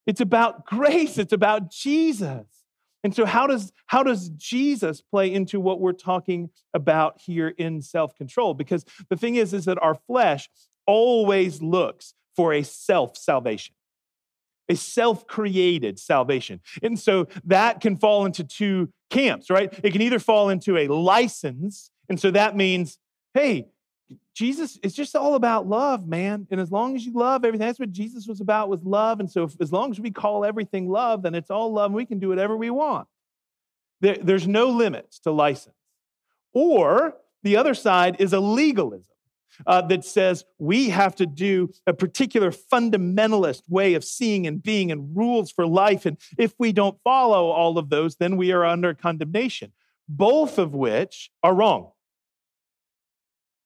It's 0.06 0.22
about 0.22 0.64
grace. 0.64 1.18
It's 1.18 1.34
about 1.34 1.70
Jesus. 1.70 2.46
And 3.04 3.14
so 3.14 3.26
how 3.26 3.46
does 3.46 3.72
how 3.86 4.02
does 4.02 4.30
Jesus 4.30 5.02
play 5.02 5.30
into 5.30 5.60
what 5.60 5.78
we're 5.78 5.92
talking 5.92 6.48
about 6.72 7.20
here 7.20 7.48
in 7.48 7.82
self-control? 7.82 8.54
Because 8.54 8.86
the 9.10 9.16
thing 9.16 9.36
is 9.36 9.52
is 9.52 9.66
that 9.66 9.76
our 9.82 9.94
flesh 9.94 10.48
always 10.86 11.60
looks 11.60 12.14
for 12.34 12.54
a 12.54 12.62
self-salvation. 12.62 13.74
A 14.70 14.76
self-created 14.76 15.98
salvation. 15.98 16.60
And 16.82 16.98
so 16.98 17.26
that 17.44 17.80
can 17.80 17.96
fall 17.96 18.24
into 18.24 18.44
two 18.44 18.92
camps, 19.10 19.50
right? 19.50 19.68
It 19.82 19.90
can 19.90 20.00
either 20.00 20.20
fall 20.20 20.48
into 20.48 20.78
a 20.78 20.86
license, 20.86 21.90
and 22.08 22.18
so 22.18 22.30
that 22.30 22.56
means, 22.56 22.98
hey, 23.34 23.66
Jesus, 24.34 24.78
it's 24.82 24.94
just 24.94 25.14
all 25.14 25.34
about 25.34 25.68
love, 25.68 26.06
man. 26.06 26.46
And 26.50 26.60
as 26.60 26.70
long 26.72 26.96
as 26.96 27.04
you 27.04 27.12
love 27.12 27.44
everything, 27.44 27.66
that's 27.66 27.78
what 27.78 27.92
Jesus 27.92 28.26
was 28.26 28.40
about 28.40 28.68
was 28.68 28.82
love. 28.82 29.20
And 29.20 29.30
so 29.30 29.44
if, 29.44 29.60
as 29.60 29.72
long 29.72 29.90
as 29.90 30.00
we 30.00 30.10
call 30.10 30.44
everything 30.44 30.88
love, 30.88 31.22
then 31.22 31.34
it's 31.34 31.50
all 31.50 31.72
love 31.72 31.86
and 31.86 31.94
we 31.94 32.06
can 32.06 32.18
do 32.18 32.28
whatever 32.28 32.56
we 32.56 32.70
want. 32.70 33.06
There, 34.00 34.16
there's 34.16 34.48
no 34.48 34.68
limits 34.70 35.18
to 35.20 35.30
license. 35.30 35.76
Or 36.52 37.16
the 37.42 37.56
other 37.56 37.74
side 37.74 38.16
is 38.18 38.32
a 38.32 38.40
legalism. 38.40 39.09
Uh, 39.66 39.82
that 39.82 40.04
says 40.04 40.44
we 40.58 40.88
have 40.88 41.14
to 41.14 41.26
do 41.26 41.70
a 41.86 41.92
particular 41.92 42.50
fundamentalist 42.50 43.62
way 43.68 43.94
of 43.94 44.04
seeing 44.04 44.46
and 44.46 44.62
being 44.62 44.90
and 44.90 45.16
rules 45.16 45.50
for 45.50 45.66
life. 45.66 46.06
And 46.06 46.16
if 46.38 46.54
we 46.58 46.72
don't 46.72 46.98
follow 47.04 47.50
all 47.50 47.78
of 47.78 47.90
those, 47.90 48.16
then 48.16 48.36
we 48.36 48.52
are 48.52 48.64
under 48.64 48.94
condemnation, 48.94 49.72
both 50.08 50.58
of 50.58 50.74
which 50.74 51.30
are 51.42 51.54
wrong 51.54 51.90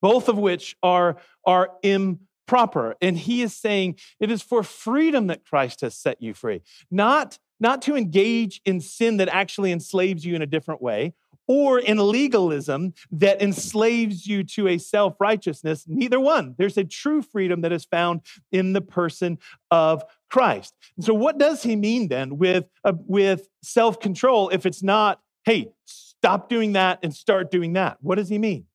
both 0.04 0.28
of 0.28 0.36
which 0.36 0.76
are, 0.82 1.16
are 1.46 1.70
improper. 1.82 2.94
And 3.00 3.16
he 3.16 3.40
is 3.40 3.56
saying 3.56 3.98
it 4.20 4.30
is 4.30 4.42
for 4.42 4.62
freedom 4.62 5.28
that 5.28 5.46
Christ 5.46 5.80
has 5.80 5.96
set 5.96 6.20
you 6.20 6.34
free, 6.34 6.60
not, 6.90 7.38
not 7.58 7.80
to 7.82 7.96
engage 7.96 8.60
in 8.66 8.82
sin 8.82 9.16
that 9.16 9.30
actually 9.30 9.72
enslaves 9.72 10.26
you 10.26 10.34
in 10.34 10.42
a 10.42 10.46
different 10.46 10.82
way 10.82 11.14
or 11.46 11.78
in 11.78 11.98
legalism 11.98 12.94
that 13.10 13.42
enslaves 13.42 14.26
you 14.26 14.44
to 14.44 14.68
a 14.68 14.78
self 14.78 15.16
righteousness. 15.20 15.84
Neither 15.86 16.20
one. 16.20 16.54
There's 16.58 16.78
a 16.78 16.84
true 16.84 17.22
freedom 17.22 17.60
that 17.62 17.72
is 17.72 17.84
found 17.84 18.22
in 18.52 18.72
the 18.72 18.80
person 18.80 19.38
of 19.70 20.04
Christ. 20.30 20.74
And 20.96 21.04
so, 21.04 21.14
what 21.14 21.38
does 21.38 21.62
he 21.62 21.76
mean 21.76 22.08
then 22.08 22.38
with, 22.38 22.66
uh, 22.84 22.92
with 23.06 23.48
self 23.62 24.00
control 24.00 24.48
if 24.50 24.66
it's 24.66 24.82
not, 24.82 25.20
hey, 25.44 25.72
stop 25.84 26.48
doing 26.48 26.72
that 26.72 27.00
and 27.02 27.14
start 27.14 27.50
doing 27.50 27.74
that? 27.74 27.98
What 28.00 28.16
does 28.16 28.28
he 28.28 28.38
mean? 28.38 28.66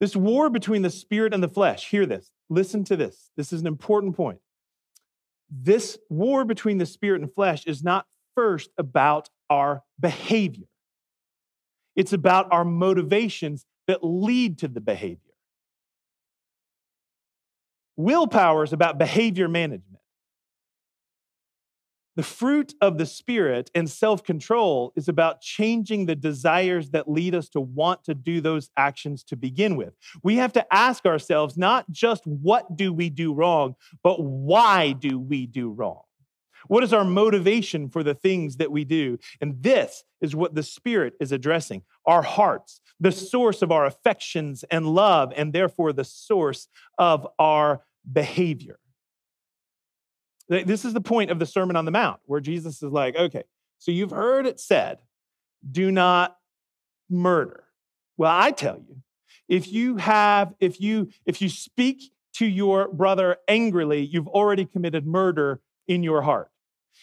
This 0.00 0.16
war 0.16 0.50
between 0.50 0.82
the 0.82 0.90
spirit 0.90 1.32
and 1.32 1.42
the 1.42 1.48
flesh, 1.48 1.88
hear 1.88 2.04
this, 2.04 2.30
listen 2.50 2.84
to 2.84 2.96
this. 2.96 3.30
This 3.36 3.52
is 3.52 3.60
an 3.60 3.66
important 3.66 4.16
point. 4.16 4.38
This 5.50 5.98
war 6.10 6.44
between 6.44 6.78
the 6.78 6.86
spirit 6.86 7.20
and 7.22 7.32
flesh 7.32 7.64
is 7.66 7.82
not 7.82 8.06
first 8.34 8.70
about 8.76 9.30
our 9.48 9.82
behavior, 10.00 10.66
it's 11.96 12.12
about 12.12 12.48
our 12.52 12.64
motivations 12.64 13.66
that 13.86 14.00
lead 14.02 14.58
to 14.58 14.68
the 14.68 14.80
behavior. 14.80 15.18
Willpower 17.96 18.64
is 18.64 18.72
about 18.72 18.98
behavior 18.98 19.48
management. 19.48 19.94
The 22.16 22.22
fruit 22.22 22.74
of 22.80 22.96
the 22.96 23.06
Spirit 23.06 23.70
and 23.74 23.90
self 23.90 24.22
control 24.22 24.92
is 24.94 25.08
about 25.08 25.40
changing 25.40 26.06
the 26.06 26.14
desires 26.14 26.90
that 26.90 27.10
lead 27.10 27.34
us 27.34 27.48
to 27.50 27.60
want 27.60 28.04
to 28.04 28.14
do 28.14 28.40
those 28.40 28.70
actions 28.76 29.24
to 29.24 29.36
begin 29.36 29.76
with. 29.76 29.94
We 30.22 30.36
have 30.36 30.52
to 30.52 30.64
ask 30.72 31.06
ourselves 31.06 31.56
not 31.56 31.90
just 31.90 32.24
what 32.24 32.76
do 32.76 32.92
we 32.92 33.10
do 33.10 33.34
wrong, 33.34 33.74
but 34.02 34.22
why 34.22 34.92
do 34.92 35.18
we 35.18 35.46
do 35.46 35.70
wrong? 35.70 36.03
What 36.68 36.84
is 36.84 36.92
our 36.92 37.04
motivation 37.04 37.88
for 37.88 38.02
the 38.02 38.14
things 38.14 38.56
that 38.56 38.70
we 38.70 38.84
do? 38.84 39.18
And 39.40 39.62
this 39.62 40.04
is 40.20 40.34
what 40.34 40.54
the 40.54 40.62
Spirit 40.62 41.14
is 41.20 41.32
addressing 41.32 41.82
our 42.06 42.22
hearts, 42.22 42.80
the 43.00 43.12
source 43.12 43.62
of 43.62 43.70
our 43.70 43.86
affections 43.86 44.64
and 44.70 44.86
love, 44.86 45.32
and 45.36 45.52
therefore 45.52 45.92
the 45.92 46.04
source 46.04 46.68
of 46.98 47.26
our 47.38 47.84
behavior. 48.10 48.78
This 50.48 50.84
is 50.84 50.92
the 50.92 51.00
point 51.00 51.30
of 51.30 51.38
the 51.38 51.46
Sermon 51.46 51.76
on 51.76 51.86
the 51.86 51.90
Mount, 51.90 52.20
where 52.26 52.40
Jesus 52.40 52.82
is 52.82 52.92
like, 52.92 53.16
okay, 53.16 53.44
so 53.78 53.90
you've 53.90 54.10
heard 54.10 54.46
it 54.46 54.60
said, 54.60 54.98
do 55.70 55.90
not 55.90 56.36
murder. 57.08 57.64
Well, 58.16 58.30
I 58.30 58.50
tell 58.50 58.76
you, 58.76 59.02
if 59.48 59.72
you 59.72 59.96
have, 59.96 60.54
if 60.60 60.80
you, 60.80 61.08
if 61.26 61.40
you 61.42 61.48
speak 61.48 62.12
to 62.34 62.46
your 62.46 62.88
brother 62.88 63.38
angrily, 63.48 64.04
you've 64.04 64.28
already 64.28 64.64
committed 64.64 65.06
murder 65.06 65.60
in 65.86 66.02
your 66.02 66.22
heart. 66.22 66.50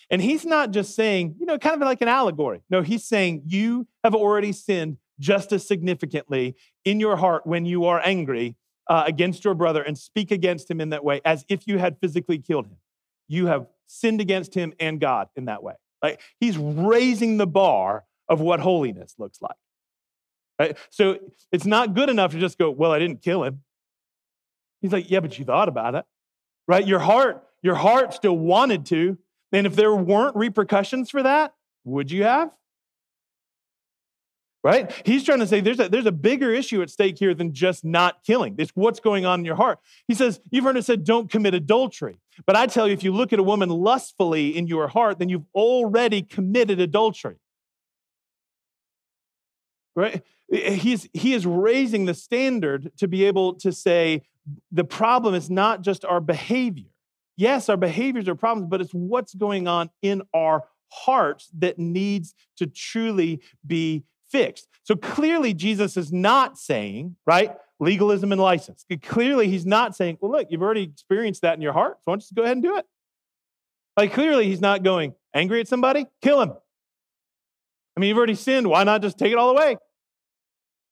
And 0.10 0.22
he's 0.22 0.46
not 0.46 0.72
just 0.72 0.96
saying, 0.96 1.36
you 1.40 1.46
know, 1.46 1.58
kind 1.58 1.82
of 1.82 1.86
like 1.86 2.02
an 2.02 2.08
allegory. 2.08 2.62
No, 2.70 2.82
he's 2.82 3.04
saying 3.04 3.44
you 3.46 3.88
have 4.04 4.16
already 4.16 4.52
sinned 4.52 4.98
just 5.20 5.52
as 5.52 5.68
significantly 5.68 6.56
in 6.84 7.00
your 7.00 7.16
heart 7.16 7.46
when 7.46 7.66
you 7.66 7.86
are 7.86 8.02
angry 8.04 8.56
uh, 8.88 9.04
against 9.06 9.46
your 9.46 9.54
brother 9.54 9.82
and 9.82 9.98
speak 9.98 10.32
against 10.32 10.70
him 10.70 10.82
in 10.82 10.90
that 10.90 11.04
way 11.04 11.22
as 11.24 11.46
if 11.48 11.68
you 11.68 11.78
had 11.78 11.98
physically 12.00 12.40
killed 12.40 12.66
him 12.66 12.78
you 13.32 13.48
have 13.48 13.66
sinned 13.88 14.20
against 14.20 14.54
him 14.54 14.74
and 14.78 15.00
God 15.00 15.30
in 15.38 15.46
that 15.46 15.64
way. 15.64 15.76
Like 16.04 16.20
he's 16.42 16.58
raising 16.58 17.38
the 17.38 17.48
bar 17.48 18.04
of 18.28 18.42
what 18.42 18.60
holiness 18.60 19.16
looks 19.18 19.42
like. 19.42 19.56
Right? 20.60 20.78
So 20.90 21.18
it's 21.52 21.66
not 21.66 21.96
good 21.96 22.10
enough 22.10 22.32
to 22.34 22.40
just 22.40 22.58
go, 22.58 22.70
well, 22.70 22.92
I 22.92 23.00
didn't 23.00 23.22
kill 23.22 23.44
him. 23.46 23.62
He's 24.82 24.92
like, 24.92 25.10
yeah, 25.10 25.22
but 25.22 25.40
you 25.40 25.46
thought 25.46 25.70
about 25.70 25.96
it. 25.96 26.04
Right? 26.68 26.86
Your 26.86 27.00
heart, 27.00 27.44
your 27.64 27.76
heart 27.76 28.14
still 28.14 28.38
wanted 28.38 28.86
to. 28.88 29.18
And 29.52 29.68
if 29.68 29.76
there 29.76 29.94
weren't 29.94 30.36
repercussions 30.36 31.10
for 31.10 31.24
that, 31.24 31.54
would 31.84 32.12
you 32.12 32.24
have? 32.24 32.52
right? 34.64 34.92
He's 35.06 35.24
trying 35.24 35.40
to 35.40 35.48
say 35.48 35.62
there's 35.62 35.80
a, 35.80 35.90
there's 35.90 36.06
a 36.06 36.12
bigger 36.12 36.52
issue 36.52 36.82
at 36.82 36.90
stake 36.90 37.18
here 37.18 37.34
than 37.34 37.54
just 37.54 37.84
not 37.84 38.24
killing. 38.24 38.56
It's 38.58 38.72
what's 38.76 39.00
going 39.00 39.26
on 39.26 39.40
in 39.40 39.46
your 39.46 39.56
heart. 39.56 39.80
He 40.08 40.14
says, 40.14 40.40
You've 40.52 40.64
heard 40.64 40.78
it 40.78 40.86
said, 40.86 41.04
don't 41.04 41.30
commit 41.30 41.54
adultery. 41.54 42.20
But 42.46 42.56
I 42.56 42.68
tell 42.68 42.88
you, 42.88 42.94
if 42.94 43.04
you 43.04 43.12
look 43.12 43.34
at 43.34 43.40
a 43.40 43.44
woman 43.44 43.70
lustfully 43.70 44.56
in 44.56 44.68
your 44.68 44.88
heart, 44.88 45.20
then 45.20 45.30
you've 45.30 45.46
already 45.54 46.22
committed 46.22 46.80
adultery. 46.80 47.38
Right? 49.96 50.24
He's, 50.50 51.08
he 51.14 51.34
is 51.34 51.46
raising 51.46 52.06
the 52.06 52.14
standard 52.14 52.92
to 52.98 53.08
be 53.08 53.26
able 53.26 53.56
to 53.56 53.72
say 53.72 54.24
the 54.72 54.84
problem 54.84 55.34
is 55.34 55.50
not 55.50 55.82
just 55.82 56.06
our 56.06 56.20
behavior. 56.20 56.90
Yes, 57.38 57.70
our 57.70 57.78
behaviors 57.78 58.28
are 58.28 58.36
problems, 58.36 58.67
but 58.70 58.82
it's 58.82 58.91
what's 58.91 59.34
going 59.34 59.67
on 59.67 59.89
in 60.02 60.22
our 60.34 60.63
hearts 60.89 61.50
that 61.60 61.80
needs 61.80 62.36
to 62.58 62.67
truly 62.67 63.41
be 63.65 64.04
fixed. 64.30 64.67
So 64.84 64.96
clearly, 64.96 65.54
Jesus 65.54 65.98
is 65.98 66.12
not 66.12 66.58
saying, 66.58 67.15
right, 67.26 67.56
legalism 67.80 68.32
and 68.32 68.41
license. 68.41 68.86
Clearly, 69.02 69.48
he's 69.48 69.65
not 69.65 69.96
saying, 69.96 70.17
well, 70.22 70.32
look, 70.32 70.48
you've 70.50 70.62
already 70.62 70.84
experienced 70.84 71.41
that 71.41 71.56
in 71.56 71.62
your 71.62 71.74
heart, 71.74 71.98
so 71.98 72.04
why 72.06 72.13
don't 72.13 72.20
you 72.20 72.24
just 72.24 72.36
go 72.36 72.44
ahead 72.44 72.58
and 72.58 72.63
do 72.63 72.78
it? 72.78 72.86
Like, 73.98 74.13
clearly, 74.13 74.48
he's 74.48 74.62
not 74.62 74.84
going, 74.84 75.13
angry 75.34 75.60
at 75.62 75.67
somebody, 75.67 76.06
kill 76.22 76.41
him. 76.41 76.54
I 77.96 78.00
mean, 78.00 78.10
you've 78.10 78.17
already 78.17 78.36
sinned, 78.36 78.67
why 78.67 78.84
not 78.84 79.02
just 79.02 79.17
take 79.17 79.32
it 79.32 79.38
all 79.38 79.50
away? 79.50 79.78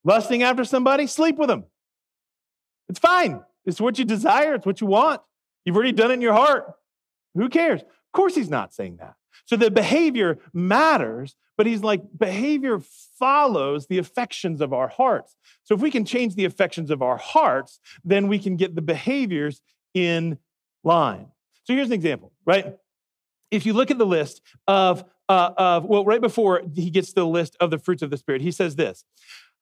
Lusting 0.03 0.43
after 0.43 0.65
somebody, 0.65 1.07
sleep 1.07 1.37
with 1.37 1.49
them. 1.49 1.65
It's 2.87 2.99
fine. 2.99 3.41
It's 3.65 3.79
what 3.79 3.99
you 3.99 4.05
desire, 4.05 4.55
it's 4.55 4.65
what 4.65 4.81
you 4.81 4.87
want. 4.87 5.21
You've 5.69 5.75
already 5.75 5.91
done 5.91 6.09
it 6.09 6.15
in 6.15 6.21
your 6.21 6.33
heart. 6.33 6.73
Who 7.35 7.47
cares? 7.47 7.83
Of 7.83 8.11
course, 8.11 8.33
he's 8.33 8.49
not 8.49 8.73
saying 8.73 8.97
that. 8.97 9.13
So 9.45 9.55
the 9.55 9.69
behavior 9.69 10.39
matters, 10.51 11.35
but 11.57 11.67
he's 11.67 11.83
like, 11.83 12.01
behavior 12.17 12.79
follows 13.19 13.85
the 13.85 13.99
affections 13.99 14.61
of 14.61 14.73
our 14.73 14.87
hearts. 14.87 15.35
So 15.63 15.75
if 15.75 15.81
we 15.81 15.91
can 15.91 16.05
change 16.05 16.33
the 16.33 16.45
affections 16.45 16.89
of 16.89 17.03
our 17.03 17.17
hearts, 17.17 17.79
then 18.03 18.27
we 18.27 18.39
can 18.39 18.55
get 18.55 18.73
the 18.73 18.81
behaviors 18.81 19.61
in 19.93 20.39
line. 20.83 21.27
So 21.65 21.75
here's 21.75 21.89
an 21.89 21.93
example, 21.93 22.31
right? 22.47 22.75
If 23.51 23.67
you 23.67 23.73
look 23.73 23.91
at 23.91 23.99
the 23.99 24.07
list 24.07 24.41
of, 24.67 25.03
uh, 25.29 25.51
of 25.55 25.85
well, 25.85 26.03
right 26.03 26.19
before 26.19 26.63
he 26.73 26.89
gets 26.89 27.09
to 27.09 27.15
the 27.21 27.27
list 27.27 27.55
of 27.59 27.69
the 27.69 27.77
fruits 27.77 28.01
of 28.01 28.09
the 28.09 28.17
Spirit, 28.17 28.41
he 28.41 28.51
says 28.51 28.75
this 28.75 29.05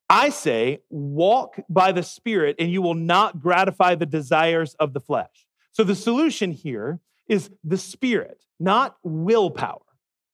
I 0.10 0.30
say, 0.30 0.80
walk 0.90 1.60
by 1.68 1.92
the 1.92 2.04
Spirit, 2.04 2.56
and 2.60 2.72
you 2.72 2.82
will 2.82 2.96
not 2.96 3.42
gratify 3.42 3.96
the 3.96 4.06
desires 4.06 4.74
of 4.76 4.94
the 4.94 5.02
flesh. 5.02 5.47
So 5.72 5.84
the 5.84 5.96
solution 5.96 6.52
here 6.52 7.00
is 7.28 7.50
the 7.64 7.78
Spirit, 7.78 8.46
not 8.60 8.98
willpower 9.04 9.82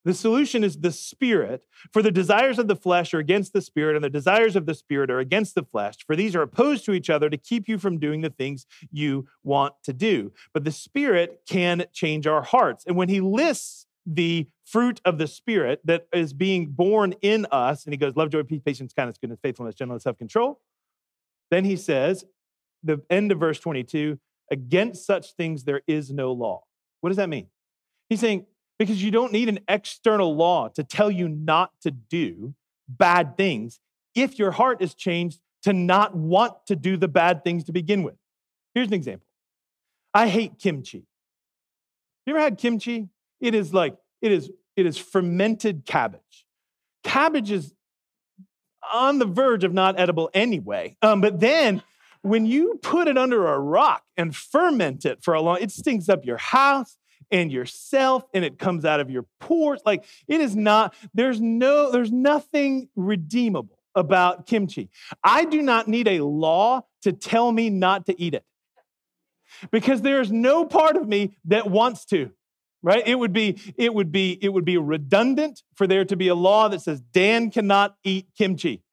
The 0.04 0.14
solution 0.14 0.62
is 0.62 0.80
the 0.80 0.92
spirit. 0.92 1.64
For 1.92 2.02
the 2.02 2.10
desires 2.10 2.58
of 2.58 2.68
the 2.68 2.76
flesh 2.76 3.14
are 3.14 3.18
against 3.18 3.54
the 3.54 3.62
spirit, 3.62 3.96
and 3.96 4.04
the 4.04 4.10
desires 4.10 4.54
of 4.54 4.66
the 4.66 4.74
spirit 4.74 5.10
are 5.10 5.18
against 5.18 5.54
the 5.54 5.64
flesh. 5.64 5.96
For 6.06 6.14
these 6.14 6.36
are 6.36 6.42
opposed 6.42 6.84
to 6.84 6.92
each 6.92 7.08
other 7.08 7.30
to 7.30 7.38
keep 7.38 7.68
you 7.68 7.78
from 7.78 7.98
doing 7.98 8.20
the 8.20 8.30
things 8.30 8.66
you 8.90 9.26
want 9.42 9.74
to 9.84 9.94
do. 9.94 10.32
But 10.52 10.64
the 10.64 10.72
spirit 10.72 11.40
can 11.48 11.86
change 11.92 12.26
our 12.26 12.42
hearts. 12.42 12.84
And 12.86 12.96
when 12.96 13.08
he 13.08 13.20
lists 13.20 13.86
the 14.06 14.46
fruit 14.66 15.00
of 15.06 15.16
the 15.16 15.26
spirit 15.26 15.80
that 15.84 16.06
is 16.12 16.34
being 16.34 16.66
born 16.66 17.14
in 17.22 17.46
us, 17.50 17.84
and 17.86 17.94
he 17.94 17.96
goes, 17.96 18.14
love, 18.14 18.28
joy, 18.28 18.42
peace, 18.42 18.60
patience, 18.62 18.92
kindness, 18.92 19.16
goodness, 19.18 19.40
faithfulness, 19.42 19.74
gentleness, 19.74 20.02
self 20.02 20.18
control. 20.18 20.60
Then 21.50 21.64
he 21.64 21.76
says, 21.76 22.26
the 22.82 23.00
end 23.08 23.32
of 23.32 23.40
verse 23.40 23.58
22, 23.58 24.18
against 24.50 25.06
such 25.06 25.34
things 25.34 25.64
there 25.64 25.82
is 25.86 26.10
no 26.10 26.32
law. 26.32 26.64
What 27.00 27.10
does 27.10 27.16
that 27.16 27.28
mean? 27.28 27.48
He's 28.08 28.20
saying, 28.20 28.46
because 28.78 29.02
you 29.02 29.10
don't 29.10 29.32
need 29.32 29.48
an 29.48 29.60
external 29.68 30.34
law 30.34 30.68
to 30.68 30.84
tell 30.84 31.10
you 31.10 31.28
not 31.28 31.70
to 31.82 31.90
do 31.90 32.54
bad 32.88 33.36
things 33.36 33.80
if 34.14 34.38
your 34.38 34.50
heart 34.50 34.82
is 34.82 34.94
changed 34.94 35.40
to 35.62 35.72
not 35.72 36.14
want 36.14 36.54
to 36.66 36.76
do 36.76 36.96
the 36.96 37.08
bad 37.08 37.42
things 37.42 37.64
to 37.64 37.72
begin 37.72 38.02
with. 38.02 38.16
Here's 38.74 38.88
an 38.88 38.94
example 38.94 39.26
I 40.12 40.28
hate 40.28 40.58
kimchi. 40.58 41.06
You 42.26 42.34
ever 42.34 42.40
had 42.40 42.58
kimchi? 42.58 43.08
It 43.40 43.54
is 43.54 43.74
like, 43.74 43.96
it 44.22 44.32
is, 44.32 44.50
it 44.76 44.86
is 44.86 44.96
fermented 44.96 45.84
cabbage. 45.86 46.46
Cabbage 47.02 47.50
is 47.50 47.74
on 48.92 49.18
the 49.18 49.26
verge 49.26 49.64
of 49.64 49.72
not 49.72 49.98
edible 49.98 50.30
anyway. 50.34 50.96
Um, 51.02 51.20
but 51.20 51.40
then 51.40 51.82
when 52.24 52.46
you 52.46 52.78
put 52.82 53.06
it 53.06 53.18
under 53.18 53.46
a 53.46 53.58
rock 53.58 54.02
and 54.16 54.34
ferment 54.34 55.04
it 55.04 55.22
for 55.22 55.34
a 55.34 55.42
long, 55.42 55.58
it 55.60 55.70
stinks 55.70 56.08
up 56.08 56.24
your 56.24 56.38
house 56.38 56.96
and 57.30 57.52
yourself 57.52 58.24
and 58.32 58.46
it 58.46 58.58
comes 58.58 58.86
out 58.86 58.98
of 58.98 59.10
your 59.10 59.26
pores. 59.40 59.82
Like 59.84 60.04
it 60.26 60.40
is 60.40 60.56
not, 60.56 60.94
there's 61.12 61.38
no, 61.38 61.90
there's 61.92 62.10
nothing 62.10 62.88
redeemable 62.96 63.78
about 63.94 64.46
kimchi. 64.46 64.88
I 65.22 65.44
do 65.44 65.60
not 65.60 65.86
need 65.86 66.08
a 66.08 66.24
law 66.24 66.86
to 67.02 67.12
tell 67.12 67.52
me 67.52 67.68
not 67.68 68.06
to 68.06 68.18
eat 68.18 68.32
it 68.32 68.44
because 69.70 70.00
there's 70.00 70.32
no 70.32 70.64
part 70.64 70.96
of 70.96 71.06
me 71.06 71.36
that 71.44 71.70
wants 71.70 72.06
to 72.06 72.30
right 72.82 73.06
it 73.06 73.14
would 73.14 73.32
be 73.32 73.58
it 73.76 73.94
would 73.94 74.10
be 74.10 74.36
it 74.42 74.48
would 74.48 74.64
be 74.64 74.76
redundant 74.76 75.62
for 75.74 75.86
there 75.86 76.04
to 76.04 76.16
be 76.16 76.28
a 76.28 76.34
law 76.34 76.68
that 76.68 76.80
says 76.80 77.00
dan 77.12 77.50
cannot 77.50 77.94
eat 78.02 78.26
kimchi 78.36 78.83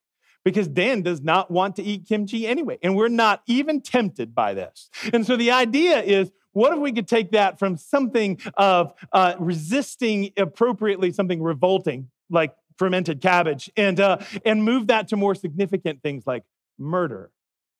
because 0.44 0.68
dan 0.68 1.02
does 1.02 1.20
not 1.20 1.50
want 1.50 1.76
to 1.76 1.82
eat 1.82 2.06
kimchi 2.06 2.46
anyway 2.46 2.78
and 2.82 2.96
we're 2.96 3.08
not 3.08 3.42
even 3.46 3.80
tempted 3.80 4.34
by 4.34 4.54
this 4.54 4.90
and 5.12 5.26
so 5.26 5.36
the 5.36 5.50
idea 5.50 6.00
is 6.00 6.30
what 6.52 6.72
if 6.72 6.78
we 6.78 6.92
could 6.92 7.08
take 7.08 7.32
that 7.32 7.58
from 7.58 7.76
something 7.76 8.38
of 8.54 8.94
uh, 9.12 9.34
resisting 9.38 10.32
appropriately 10.36 11.10
something 11.12 11.42
revolting, 11.42 12.10
like 12.30 12.54
fermented 12.76 13.20
cabbage, 13.20 13.70
and, 13.76 13.98
uh, 13.98 14.18
and 14.44 14.62
move 14.62 14.88
that 14.88 15.08
to 15.08 15.16
more 15.16 15.34
significant 15.34 16.02
things 16.02 16.26
like 16.26 16.44
murder 16.78 17.30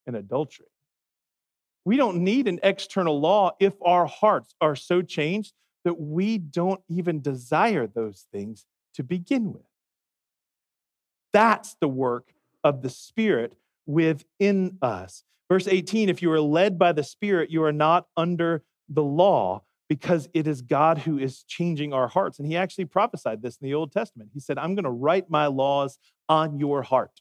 and 0.07 0.17
adultery? 0.17 0.67
We 1.85 1.97
don't 1.97 2.19
need 2.19 2.49
an 2.49 2.61
external 2.63 3.21
law 3.21 3.53
if 3.61 3.75
our 3.83 4.07
hearts 4.07 4.55
are 4.61 4.77
so 4.77 5.03
changed 5.03 5.53
that 5.85 6.01
we 6.01 6.39
don't 6.39 6.81
even 6.89 7.21
desire 7.21 7.87
those 7.87 8.27
things 8.33 8.65
to 8.95 9.03
begin 9.03 9.53
with. 9.53 9.65
That's 11.33 11.77
the 11.81 11.89
work 11.89 12.33
of 12.65 12.83
the 12.83 12.91
Spirit 12.91 13.55
within 13.87 14.79
us. 14.83 15.25
Verse 15.51 15.69
18 15.69 16.09
if 16.09 16.23
you 16.23 16.31
are 16.33 16.41
led 16.41 16.79
by 16.79 16.93
the 16.93 17.05
Spirit, 17.05 17.51
you 17.51 17.63
are 17.65 17.73
not 17.73 18.07
under 18.17 18.63
the 18.89 19.03
law 19.03 19.63
because 19.89 20.29
it 20.33 20.47
is 20.47 20.63
God 20.63 20.99
who 20.99 21.19
is 21.19 21.43
changing 21.43 21.93
our 21.93 22.09
hearts. 22.09 22.39
And 22.39 22.49
he 22.49 22.57
actually 22.57 22.87
prophesied 22.87 23.43
this 23.43 23.59
in 23.59 23.67
the 23.67 23.75
Old 23.75 23.93
Testament. 23.93 24.31
He 24.33 24.41
said, 24.41 24.57
I'm 24.57 24.75
going 24.75 24.85
to 24.85 24.91
write 24.91 25.29
my 25.29 25.49
laws 25.49 25.99
on 26.29 26.59
your 26.59 26.83
heart. 26.83 27.21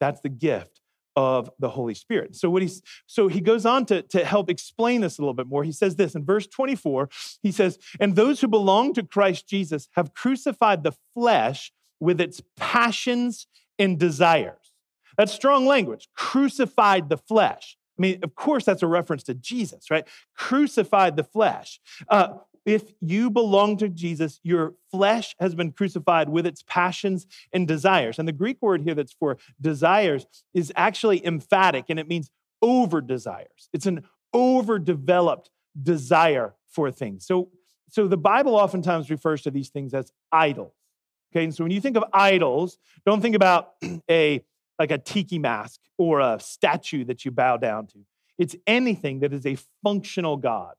That's 0.00 0.20
the 0.20 0.30
gift 0.30 0.80
of 1.18 1.50
the 1.58 1.68
Holy 1.68 1.94
Spirit. 1.94 2.36
So 2.36 2.48
what 2.48 2.62
he's 2.62 2.80
so 3.06 3.26
he 3.28 3.40
goes 3.40 3.66
on 3.66 3.86
to, 3.86 4.02
to 4.02 4.24
help 4.24 4.48
explain 4.48 5.00
this 5.00 5.18
a 5.18 5.20
little 5.20 5.34
bit 5.34 5.48
more. 5.48 5.64
He 5.64 5.72
says 5.72 5.96
this 5.96 6.14
in 6.14 6.24
verse 6.24 6.46
24, 6.46 7.10
he 7.42 7.50
says, 7.50 7.76
and 7.98 8.14
those 8.14 8.40
who 8.40 8.48
belong 8.48 8.94
to 8.94 9.02
Christ 9.02 9.48
Jesus 9.48 9.88
have 9.92 10.14
crucified 10.14 10.84
the 10.84 10.92
flesh 11.14 11.72
with 11.98 12.20
its 12.20 12.40
passions 12.56 13.48
and 13.78 13.98
desires. 13.98 14.72
That's 15.16 15.32
strong 15.32 15.66
language. 15.66 16.08
Crucified 16.14 17.08
the 17.08 17.16
flesh. 17.16 17.76
I 17.98 18.02
mean, 18.02 18.20
of 18.22 18.34
course, 18.34 18.64
that's 18.64 18.82
a 18.82 18.86
reference 18.86 19.24
to 19.24 19.34
Jesus, 19.34 19.90
right? 19.90 20.06
Crucified 20.36 21.16
the 21.16 21.24
flesh. 21.24 21.80
Uh, 22.08 22.34
if 22.64 22.92
you 23.00 23.30
belong 23.30 23.78
to 23.78 23.88
Jesus, 23.88 24.40
your 24.42 24.74
flesh 24.90 25.34
has 25.40 25.54
been 25.54 25.72
crucified 25.72 26.28
with 26.28 26.46
its 26.46 26.62
passions 26.66 27.26
and 27.52 27.66
desires. 27.66 28.18
And 28.18 28.28
the 28.28 28.32
Greek 28.32 28.58
word 28.60 28.82
here 28.82 28.94
that's 28.94 29.14
for 29.14 29.38
desires 29.60 30.26
is 30.52 30.72
actually 30.76 31.24
emphatic 31.26 31.86
and 31.88 31.98
it 31.98 32.06
means 32.06 32.30
over 32.60 33.00
desires. 33.00 33.68
It's 33.72 33.86
an 33.86 34.04
overdeveloped 34.34 35.50
desire 35.82 36.54
for 36.68 36.90
things. 36.90 37.26
So, 37.26 37.48
so 37.88 38.06
the 38.06 38.18
Bible 38.18 38.54
oftentimes 38.54 39.10
refers 39.10 39.42
to 39.42 39.50
these 39.50 39.70
things 39.70 39.94
as 39.94 40.12
idols. 40.30 40.74
Okay, 41.32 41.44
and 41.44 41.54
so 41.54 41.64
when 41.64 41.70
you 41.70 41.80
think 41.80 41.96
of 41.96 42.04
idols, 42.12 42.78
don't 43.04 43.20
think 43.20 43.36
about 43.36 43.74
a 44.10 44.42
like 44.78 44.90
a 44.90 44.98
tiki 44.98 45.38
mask 45.38 45.80
or 45.98 46.20
a 46.20 46.38
statue 46.40 47.04
that 47.04 47.24
you 47.24 47.30
bow 47.30 47.56
down 47.56 47.86
to. 47.88 47.98
It's 48.38 48.54
anything 48.66 49.20
that 49.20 49.32
is 49.32 49.44
a 49.44 49.56
functional 49.82 50.36
God, 50.36 50.74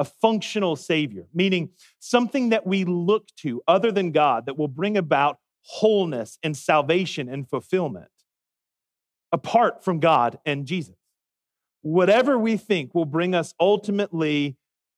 a 0.00 0.04
functional 0.04 0.74
Savior, 0.74 1.26
meaning 1.32 1.70
something 2.00 2.48
that 2.48 2.66
we 2.66 2.84
look 2.84 3.28
to 3.36 3.62
other 3.68 3.92
than 3.92 4.10
God 4.10 4.46
that 4.46 4.58
will 4.58 4.68
bring 4.68 4.96
about 4.96 5.38
wholeness 5.62 6.38
and 6.42 6.56
salvation 6.56 7.28
and 7.28 7.48
fulfillment 7.48 8.10
apart 9.30 9.84
from 9.84 10.00
God 10.00 10.38
and 10.44 10.66
Jesus. 10.66 10.96
Whatever 11.82 12.36
we 12.38 12.56
think 12.56 12.94
will 12.94 13.04
bring 13.04 13.34
us 13.34 13.54
ultimately, 13.60 14.56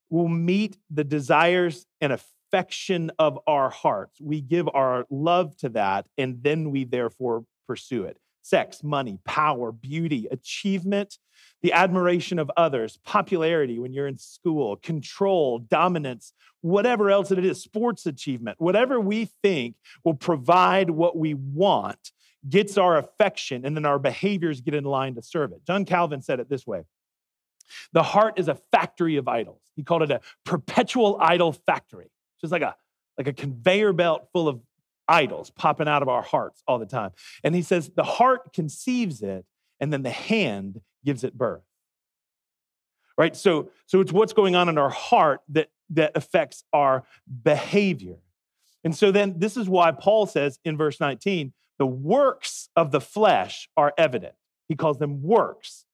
will 0.09 0.27
meet 0.27 0.77
the 0.89 1.03
desires 1.03 1.87
and 2.01 2.11
affection 2.51 3.11
of 3.17 3.39
our 3.47 3.69
hearts. 3.69 4.19
We 4.19 4.41
give 4.41 4.67
our 4.73 5.05
love 5.09 5.55
to 5.57 5.69
that, 5.69 6.07
and 6.17 6.41
then 6.43 6.71
we 6.71 6.83
therefore 6.83 7.45
pursue 7.67 8.03
it 8.03 8.17
sex, 8.43 8.83
money, 8.83 9.19
power, 9.23 9.71
beauty, 9.71 10.27
achievement, 10.31 11.19
the 11.61 11.73
admiration 11.73 12.39
of 12.39 12.49
others, 12.57 12.97
popularity 13.05 13.77
when 13.77 13.93
you're 13.93 14.07
in 14.07 14.17
school, 14.17 14.77
control, 14.77 15.59
dominance, 15.59 16.33
whatever 16.61 17.11
else 17.11 17.29
it 17.29 17.45
is, 17.45 17.61
sports 17.61 18.07
achievement, 18.07 18.59
whatever 18.59 18.99
we 18.99 19.25
think 19.43 19.75
will 20.03 20.15
provide 20.15 20.89
what 20.89 21.15
we 21.15 21.35
want 21.35 22.11
gets 22.49 22.79
our 22.79 22.97
affection 22.97 23.63
and 23.63 23.75
then 23.75 23.85
our 23.85 23.99
behaviors 23.99 24.59
get 24.59 24.73
in 24.73 24.85
line 24.85 25.13
to 25.13 25.21
serve 25.21 25.51
it. 25.51 25.63
John 25.67 25.85
Calvin 25.85 26.23
said 26.23 26.39
it 26.39 26.49
this 26.49 26.65
way 26.65 26.81
The 27.93 28.03
heart 28.03 28.39
is 28.39 28.47
a 28.47 28.57
factory 28.71 29.17
of 29.17 29.27
idols. 29.27 29.61
He 29.75 29.83
called 29.83 30.01
it 30.01 30.09
a 30.09 30.21
perpetual 30.45 31.19
idol 31.21 31.53
factory, 31.53 32.09
just 32.41 32.51
like 32.51 32.61
a 32.61 32.75
like 33.17 33.27
a 33.27 33.33
conveyor 33.33 33.93
belt 33.93 34.27
full 34.33 34.47
of 34.47 34.59
idols 35.07 35.51
popping 35.51 35.87
out 35.87 36.01
of 36.01 36.09
our 36.09 36.21
hearts 36.21 36.63
all 36.67 36.79
the 36.79 36.85
time. 36.85 37.11
And 37.43 37.53
he 37.53 37.61
says 37.61 37.91
the 37.95 38.03
heart 38.03 38.53
conceives 38.53 39.21
it, 39.21 39.45
and 39.79 39.91
then 39.91 40.03
the 40.03 40.09
hand 40.09 40.81
gives 41.03 41.23
it 41.23 41.37
birth. 41.37 41.63
Right? 43.17 43.35
So, 43.35 43.69
so 43.85 43.99
it's 43.99 44.11
what's 44.11 44.33
going 44.33 44.55
on 44.55 44.69
in 44.69 44.77
our 44.77 44.89
heart 44.89 45.41
that, 45.49 45.69
that 45.91 46.13
affects 46.15 46.63
our 46.73 47.03
behavior. 47.43 48.17
And 48.83 48.95
so 48.95 49.11
then 49.11 49.35
this 49.37 49.57
is 49.57 49.69
why 49.69 49.91
Paul 49.91 50.25
says 50.25 50.57
in 50.63 50.77
verse 50.77 50.99
19, 50.99 51.53
the 51.77 51.85
works 51.85 52.69
of 52.75 52.91
the 52.91 53.01
flesh 53.01 53.69
are 53.77 53.93
evident. 53.97 54.33
He 54.67 54.75
calls 54.75 54.97
them 54.97 55.21
works 55.21 55.85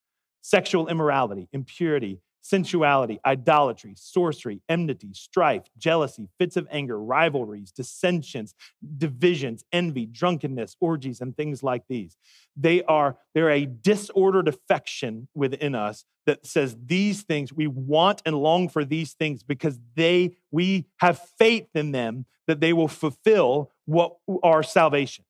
sexual 0.41 0.87
immorality, 0.87 1.49
impurity, 1.51 2.21
sensuality, 2.47 3.19
idolatry, 3.25 3.93
sorcery, 3.97 4.61
enmity, 4.69 5.09
strife, 5.13 5.63
jealousy, 5.77 6.29
fits 6.39 6.55
of 6.55 6.65
anger, 6.71 6.97
rivalries, 6.97 7.71
dissensions, 7.71 8.55
divisions, 8.97 9.65
envy, 9.73 10.05
drunkenness, 10.05 10.77
orgies, 10.79 11.19
and 11.19 11.35
things 11.35 11.61
like 11.61 11.83
these. 11.89 12.15
They 12.55 12.83
are 12.83 13.17
they're 13.33 13.51
a 13.51 13.65
disordered 13.65 14.47
affection 14.47 15.27
within 15.35 15.75
us 15.75 16.05
that 16.25 16.45
says 16.45 16.77
these 16.85 17.23
things 17.23 17.51
we 17.51 17.67
want 17.67 18.21
and 18.25 18.35
long 18.35 18.69
for 18.69 18.85
these 18.85 19.13
things 19.13 19.43
because 19.43 19.79
they 19.95 20.37
we 20.49 20.85
have 20.97 21.19
faith 21.37 21.67
in 21.75 21.91
them 21.91 22.25
that 22.47 22.61
they 22.61 22.71
will 22.71 22.87
fulfill 22.87 23.71
what 23.85 24.15
our 24.41 24.63
salvation. 24.63 25.25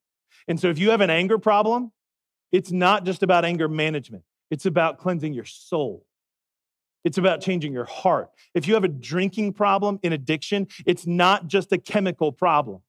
And 0.48 0.60
so 0.60 0.70
if 0.70 0.78
you 0.78 0.92
have 0.92 1.02
an 1.02 1.10
anger 1.10 1.40
problem, 1.40 1.92
it's 2.52 2.72
not 2.72 3.06
just 3.06 3.24
about 3.24 3.44
anger 3.44 3.68
management. 3.68 4.24
It's 4.50 4.66
about 4.66 4.98
cleansing 5.00 5.34
your 5.34 5.46
soul. 5.46 6.07
It's 7.04 7.18
about 7.18 7.42
changing 7.42 7.74
your 7.74 7.86
heart. 7.86 8.30
If 8.54 8.68
you 8.68 8.74
have 8.74 8.84
a 8.84 8.90
drinking 8.90 9.54
problem 9.54 10.00
in 10.04 10.14
addiction, 10.14 10.68
it's 10.86 11.08
not 11.08 11.48
just 11.48 11.72
a 11.72 11.78
chemical 11.78 12.32
problem. 12.32 12.82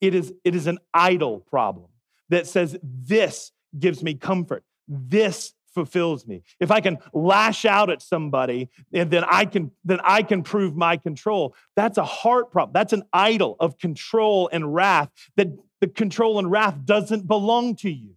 It 0.00 0.14
is, 0.14 0.32
it 0.44 0.54
is 0.54 0.66
an 0.66 0.78
idol 0.94 1.40
problem 1.40 1.88
that 2.28 2.46
says, 2.46 2.76
This 2.82 3.52
gives 3.78 4.02
me 4.02 4.14
comfort. 4.14 4.64
This 4.88 5.52
fulfills 5.76 6.26
me. 6.26 6.42
If 6.58 6.70
I 6.70 6.80
can 6.80 6.98
lash 7.12 7.66
out 7.66 7.90
at 7.90 8.00
somebody, 8.00 8.70
and 8.94 9.10
then 9.10 9.24
I 9.24 9.44
can 9.44 9.70
then 9.84 10.00
I 10.02 10.22
can 10.22 10.42
prove 10.42 10.74
my 10.74 10.96
control. 10.96 11.54
That's 11.76 11.98
a 11.98 12.04
heart 12.04 12.50
problem. 12.50 12.72
That's 12.72 12.94
an 12.94 13.02
idol 13.12 13.56
of 13.60 13.76
control 13.78 14.48
and 14.50 14.74
wrath. 14.74 15.10
That 15.36 15.48
the 15.82 15.88
control 15.88 16.38
and 16.38 16.50
wrath 16.50 16.78
doesn't 16.84 17.26
belong 17.26 17.76
to 17.76 17.90
you. 17.90 18.14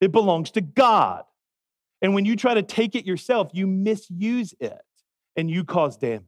It 0.00 0.10
belongs 0.10 0.50
to 0.52 0.60
God. 0.60 1.22
And 2.02 2.14
when 2.14 2.24
you 2.24 2.36
try 2.36 2.54
to 2.54 2.62
take 2.62 2.94
it 2.94 3.06
yourself, 3.06 3.50
you 3.52 3.66
misuse 3.66 4.54
it 4.60 4.82
and 5.36 5.50
you 5.50 5.64
cause 5.64 5.96
damage. 5.96 6.26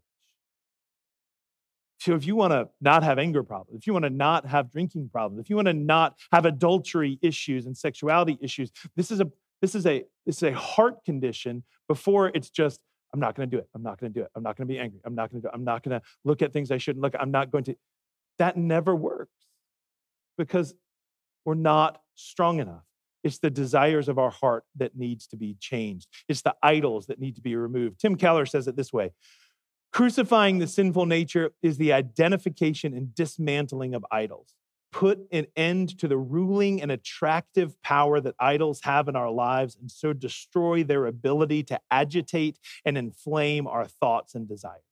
So 1.99 2.15
if 2.15 2.27
you 2.27 2.37
want 2.37 2.53
to 2.53 2.69
not 2.81 3.03
have 3.03 3.19
anger 3.19 3.43
problems, 3.43 3.81
if 3.81 3.87
you 3.87 3.93
want 3.93 4.05
to 4.05 4.11
not 4.11 4.47
have 4.47 4.71
drinking 4.71 5.09
problems, 5.11 5.41
if 5.41 5.51
you 5.51 5.57
want 5.57 5.67
to 5.67 5.75
not 5.75 6.17
have 6.33 6.45
adultery 6.45 7.19
issues 7.23 7.67
and 7.67 7.77
sexuality 7.77 8.39
issues, 8.41 8.71
this 8.95 9.11
is 9.11 9.21
a 9.21 9.31
this 9.63 9.75
is 9.75 9.87
a 9.87 10.05
this 10.27 10.37
is 10.37 10.43
a 10.43 10.53
heart 10.53 11.03
condition 11.05 11.65
before 11.89 12.31
it's 12.35 12.51
just 12.51 12.79
I'm 13.15 13.21
not 13.21 13.35
going 13.35 13.49
to 13.49 13.57
do 13.57 13.61
it. 13.61 13.69
I'm 13.75 13.83
not 13.83 13.99
going 13.99 14.13
to 14.13 14.21
do 14.21 14.23
it. 14.25 14.31
I'm 14.35 14.43
not 14.43 14.57
going 14.57 14.69
to 14.69 14.75
be 14.75 14.79
angry. 14.79 15.01
I'm 15.05 15.15
not 15.15 15.31
going 15.31 15.41
to 15.41 15.47
do 15.47 15.49
it. 15.49 15.55
I'm 15.55 15.65
not 15.65 15.83
going 15.83 15.99
to 15.99 16.07
look 16.25 16.43
at 16.43 16.53
things 16.53 16.71
I 16.71 16.79
shouldn't 16.79 17.03
look 17.03 17.15
at. 17.15 17.23
I'm 17.23 17.31
not 17.31 17.51
going 17.51 17.65
to 17.65 17.77
that 18.39 18.57
never 18.57 18.95
works 18.95 19.33
because 20.37 20.75
we're 21.45 21.55
not 21.55 22.03
strong 22.17 22.59
enough. 22.59 22.85
It's 23.25 23.39
the 23.39 23.51
desires 23.51 24.09
of 24.09 24.19
our 24.19 24.31
heart 24.31 24.65
that 24.77 24.97
needs 24.97 25.27
to 25.29 25.37
be 25.37 25.57
changed. 25.59 26.09
It's 26.29 26.43
the 26.43 26.55
idols 26.63 27.07
that 27.07 27.19
need 27.19 27.35
to 27.37 27.41
be 27.41 27.57
removed. 27.57 27.99
Tim 27.99 28.17
Keller 28.17 28.47
says 28.47 28.69
it 28.69 28.77
this 28.77 28.93
way 28.93 29.13
Crucifying 29.93 30.59
the 30.59 30.67
sinful 30.67 31.07
nature 31.07 31.53
is 31.63 31.79
the 31.79 31.93
identification 31.93 32.95
and 32.95 33.15
dismantling 33.15 33.95
of 33.95 34.05
idols. 34.11 34.55
Put 34.93 35.21
an 35.33 35.47
end 35.57 35.99
to 35.99 36.07
the 36.07 36.19
ruling 36.19 36.83
and 36.83 36.93
attractive 36.93 37.81
power 37.83 38.21
that 38.21 38.35
idols 38.39 38.81
have 38.83 39.09
in 39.09 39.17
our 39.17 39.31
lives, 39.31 39.77
and 39.81 39.91
so 39.91 40.13
destroy 40.13 40.85
their 40.85 41.07
ability 41.07 41.63
to 41.65 41.81
agitate 41.91 42.59
and 42.85 42.99
inflame 42.99 43.67
our 43.67 43.87
thoughts 43.87 44.35
and 44.35 44.47
desires. 44.47 44.83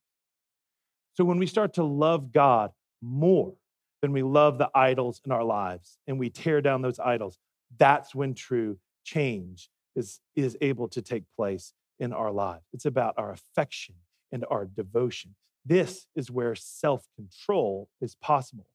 So, 1.15 1.25
when 1.25 1.39
we 1.39 1.47
start 1.47 1.75
to 1.75 1.85
love 1.85 2.33
God 2.33 2.71
more 3.03 3.55
than 4.01 4.13
we 4.13 4.23
love 4.23 4.59
the 4.59 4.71
idols 4.75 5.21
in 5.25 5.33
our 5.33 5.45
lives, 5.45 5.99
and 6.07 6.19
we 6.19 6.31
tear 6.31 6.61
down 6.61 6.83
those 6.83 6.99
idols, 6.99 7.39
that's 7.79 8.15
when 8.15 8.35
true 8.35 8.79
change 9.05 9.71
is, 9.95 10.21
is 10.37 10.57
able 10.61 10.89
to 10.89 11.03
take 11.03 11.25
place 11.37 11.73
in 11.99 12.13
our 12.13 12.33
lives. 12.33 12.65
It's 12.73 12.87
about 12.87 13.15
our 13.17 13.33
affection 13.33 13.95
and 14.31 14.45
our 14.51 14.65
devotion. 14.65 15.35
This 15.65 16.07
is 16.17 16.31
where 16.31 16.55
self 16.55 17.07
control 17.17 17.89
is 18.01 18.17
possible. 18.17 18.67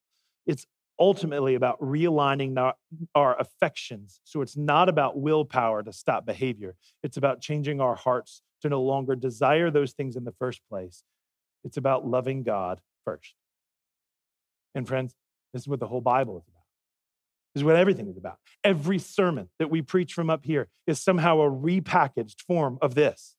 It's 0.46 0.66
ultimately 1.00 1.56
about 1.56 1.80
realigning 1.80 2.58
our, 2.58 2.76
our, 3.14 3.40
affections. 3.40 4.20
So 4.24 4.42
it's 4.42 4.58
not 4.58 4.90
about 4.90 5.20
willpower 5.20 5.84
to 5.84 5.94
stop 5.94 6.26
behavior, 6.26 6.76
it's 7.04 7.18
about 7.18 7.42
changing 7.42 7.82
our 7.82 7.96
hearts 7.96 8.42
to 8.62 8.70
no 8.70 8.82
longer 8.82 9.16
desire 9.16 9.70
those 9.70 9.94
things 9.94 10.16
in 10.16 10.24
the 10.24 10.34
first 10.40 10.62
place. 10.70 11.04
It's 11.64 11.78
about 11.78 12.08
loving 12.08 12.44
God 12.44 12.80
first. 13.06 13.36
And 14.74 14.88
friends, 14.88 15.14
this 15.54 15.64
is 15.64 15.68
what 15.68 15.80
the 15.80 15.88
whole 15.88 16.02
Bible 16.02 16.38
is 16.38 16.44
about. 16.48 16.57
Is 17.56 17.64
what 17.64 17.76
everything 17.76 18.08
is 18.08 18.18
about. 18.18 18.38
Every 18.64 19.00
sermon 19.00 19.50
that 19.58 19.70
we 19.70 19.82
preach 19.82 20.14
from 20.14 20.30
up 20.30 20.46
here 20.46 20.68
is 20.86 21.02
somehow 21.02 21.40
a 21.40 21.50
repackaged 21.50 22.42
form 22.46 22.78
of 22.82 22.94
this 22.94 23.36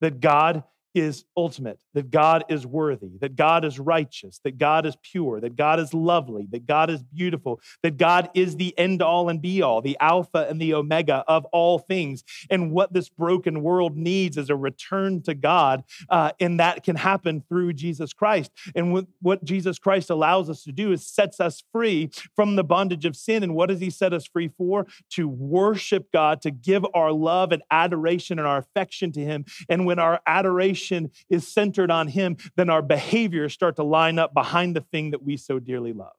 that 0.00 0.20
God 0.20 0.64
is 0.94 1.24
ultimate, 1.36 1.80
that 1.94 2.10
God 2.10 2.44
is 2.48 2.66
worthy, 2.66 3.16
that 3.20 3.34
God 3.36 3.64
is 3.64 3.78
righteous, 3.78 4.40
that 4.44 4.58
God 4.58 4.84
is 4.84 4.96
pure, 5.02 5.40
that 5.40 5.56
God 5.56 5.80
is 5.80 5.94
lovely, 5.94 6.46
that 6.50 6.66
God 6.66 6.90
is 6.90 7.02
beautiful, 7.02 7.60
that 7.82 7.96
God 7.96 8.28
is 8.34 8.56
the 8.56 8.76
end 8.78 9.00
all 9.00 9.28
and 9.28 9.40
be 9.40 9.62
all, 9.62 9.80
the 9.80 9.96
Alpha 10.00 10.46
and 10.48 10.60
the 10.60 10.74
Omega 10.74 11.24
of 11.26 11.46
all 11.46 11.78
things. 11.78 12.24
And 12.50 12.72
what 12.72 12.92
this 12.92 13.08
broken 13.08 13.62
world 13.62 13.96
needs 13.96 14.36
is 14.36 14.50
a 14.50 14.56
return 14.56 15.22
to 15.22 15.34
God, 15.34 15.84
uh, 16.10 16.32
and 16.38 16.60
that 16.60 16.84
can 16.84 16.96
happen 16.96 17.42
through 17.48 17.72
Jesus 17.72 18.12
Christ. 18.12 18.50
And 18.74 19.06
what 19.20 19.44
Jesus 19.44 19.78
Christ 19.78 20.10
allows 20.10 20.50
us 20.50 20.62
to 20.64 20.72
do 20.72 20.92
is 20.92 21.06
sets 21.06 21.40
us 21.40 21.62
free 21.72 22.10
from 22.36 22.56
the 22.56 22.64
bondage 22.64 23.06
of 23.06 23.16
sin. 23.16 23.42
And 23.42 23.54
what 23.54 23.68
does 23.70 23.80
He 23.80 23.90
set 23.90 24.12
us 24.12 24.26
free 24.26 24.50
for? 24.58 24.86
To 25.12 25.26
worship 25.26 26.12
God, 26.12 26.42
to 26.42 26.50
give 26.50 26.84
our 26.92 27.12
love 27.12 27.52
and 27.52 27.62
adoration 27.70 28.38
and 28.38 28.46
our 28.46 28.58
affection 28.58 29.12
to 29.12 29.20
Him. 29.20 29.46
And 29.68 29.86
when 29.86 29.98
our 29.98 30.20
adoration 30.26 30.81
is 31.28 31.46
centered 31.46 31.90
on 31.90 32.08
Him, 32.08 32.36
then 32.56 32.70
our 32.70 32.82
behaviors 32.82 33.52
start 33.52 33.76
to 33.76 33.82
line 33.82 34.18
up 34.18 34.34
behind 34.34 34.76
the 34.76 34.80
thing 34.80 35.10
that 35.10 35.22
we 35.22 35.36
so 35.36 35.58
dearly 35.58 35.92
love. 35.92 36.12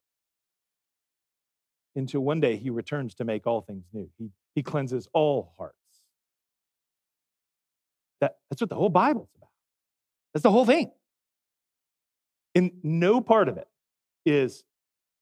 Until 1.96 2.22
one 2.22 2.40
day 2.40 2.56
He 2.58 2.70
returns 2.70 3.16
to 3.16 3.26
make 3.26 3.46
all 3.46 3.62
things 3.62 3.86
new. 3.94 4.10
He, 4.18 4.30
he 4.56 4.64
cleanses 4.64 5.08
all 5.14 5.54
hearts. 5.58 5.76
That, 8.22 8.38
that's 8.50 8.62
what 8.62 8.70
the 8.70 8.76
whole 8.76 8.90
Bible's 8.90 9.30
about. 9.36 9.50
That's 10.34 10.44
the 10.44 10.52
whole 10.52 10.66
thing. 10.66 10.92
And 12.56 12.72
no 12.84 13.22
part 13.22 13.50
of 13.50 13.58
it 13.58 13.68
is 14.26 14.64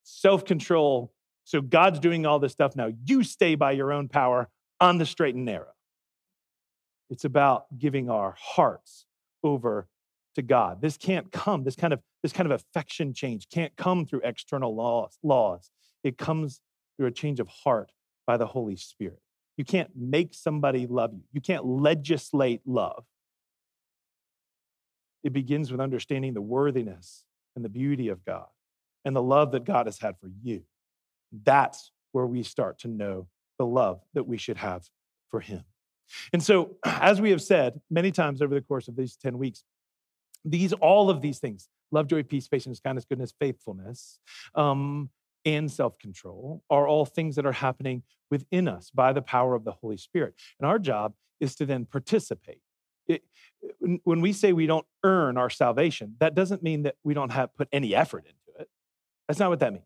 self 0.04 0.46
control. 0.46 1.14
So 1.44 1.62
God's 1.62 2.00
doing 2.00 2.26
all 2.26 2.40
this 2.40 2.52
stuff 2.52 2.76
now. 2.76 2.92
You 3.06 3.24
stay 3.24 3.56
by 3.56 3.72
your 3.72 3.92
own 3.92 4.08
power 4.08 4.50
on 4.80 4.98
the 4.98 5.06
straight 5.06 5.36
and 5.36 5.46
narrow. 5.46 5.74
It's 7.10 7.26
about 7.26 7.66
giving 7.78 8.10
our 8.10 8.36
hearts 8.40 9.06
over 9.44 9.88
to 10.36 10.42
God. 10.42 10.82
This 10.82 10.98
can't 10.98 11.32
come, 11.32 11.64
this 11.64 11.76
kind 11.76 11.94
of 11.94 12.00
this 12.24 12.34
kind 12.34 12.52
of 12.52 12.60
affection 12.60 13.14
change 13.14 13.48
can't 13.50 13.76
come 13.76 14.06
through 14.06 14.22
external 14.24 14.76
laws, 14.76 15.18
laws. 15.24 15.72
It 16.04 16.18
comes 16.18 16.62
through 16.98 17.08
a 17.08 17.12
change 17.12 17.40
of 17.40 17.48
heart 17.48 17.92
by 18.28 18.38
the 18.38 18.46
Holy 18.46 18.76
Spirit. 18.76 19.20
You 19.58 19.66
can't 19.66 19.90
make 19.96 20.34
somebody 20.34 20.88
love 20.88 21.14
you. 21.14 21.24
You 21.34 21.42
can't 21.42 21.66
legislate 21.66 22.62
love. 22.66 23.04
It 25.24 25.34
begins 25.34 25.72
with 25.72 25.82
understanding 25.82 26.34
the 26.34 26.42
worthiness 26.42 27.24
and 27.56 27.66
the 27.66 27.70
beauty 27.70 28.10
of 28.10 28.24
God 28.26 28.48
and 29.06 29.16
the 29.16 29.22
love 29.22 29.52
that 29.52 29.66
God 29.66 29.88
has 29.88 30.00
had 30.00 30.16
for 30.20 30.30
you. 30.42 30.64
That's 31.32 31.92
where 32.12 32.26
we 32.26 32.44
start 32.44 32.80
to 32.80 32.88
know 32.88 33.28
the 33.58 33.66
love 33.66 34.02
that 34.14 34.28
we 34.28 34.38
should 34.38 34.58
have 34.58 34.90
for 35.30 35.40
Him. 35.40 35.64
And 36.34 36.44
so, 36.44 36.76
as 36.86 37.22
we 37.22 37.32
have 37.32 37.42
said 37.42 37.82
many 37.90 38.12
times 38.12 38.42
over 38.42 38.54
the 38.54 38.62
course 38.62 38.88
of 38.88 38.96
these 38.96 39.16
10 39.18 39.38
weeks, 39.38 39.64
these, 40.44 40.74
all 40.74 41.10
of 41.10 41.22
these 41.22 41.40
things, 41.40 41.70
love, 41.92 42.08
joy, 42.08 42.24
peace, 42.24 42.48
patience, 42.48 42.80
kindness, 42.80 43.06
goodness, 43.06 43.34
faithfulness, 43.40 44.20
um, 44.56 45.10
and 45.46 45.72
self 45.72 45.98
control 45.98 46.64
are 46.70 46.88
all 46.88 47.06
things 47.06 47.36
that 47.36 47.46
are 47.46 47.52
happening 47.52 48.04
within 48.30 48.68
us 48.68 48.92
by 48.92 49.14
the 49.14 49.22
power 49.22 49.56
of 49.56 49.64
the 49.64 49.72
Holy 49.72 49.98
Spirit. 49.98 50.36
And 50.60 50.68
our 50.68 50.80
job 50.80 51.14
is 51.40 51.56
to 51.56 51.66
then 51.66 51.86
participate. 51.86 52.62
It, 53.08 53.24
when 54.04 54.22
we 54.22 54.32
say 54.32 54.54
we 54.54 54.68
don't 54.68 54.86
earn 55.04 55.38
our 55.38 55.50
salvation, 55.50 56.16
that 56.20 56.36
doesn't 56.36 56.64
mean 56.64 56.84
that 56.84 56.96
we 57.04 57.14
don't 57.14 57.32
have 57.32 57.54
put 57.56 57.68
any 57.72 57.96
effort 57.96 58.26
into 58.26 58.62
it. 58.62 58.70
That's 59.28 59.40
not 59.40 59.50
what 59.50 59.60
that 59.60 59.74
means. 59.74 59.86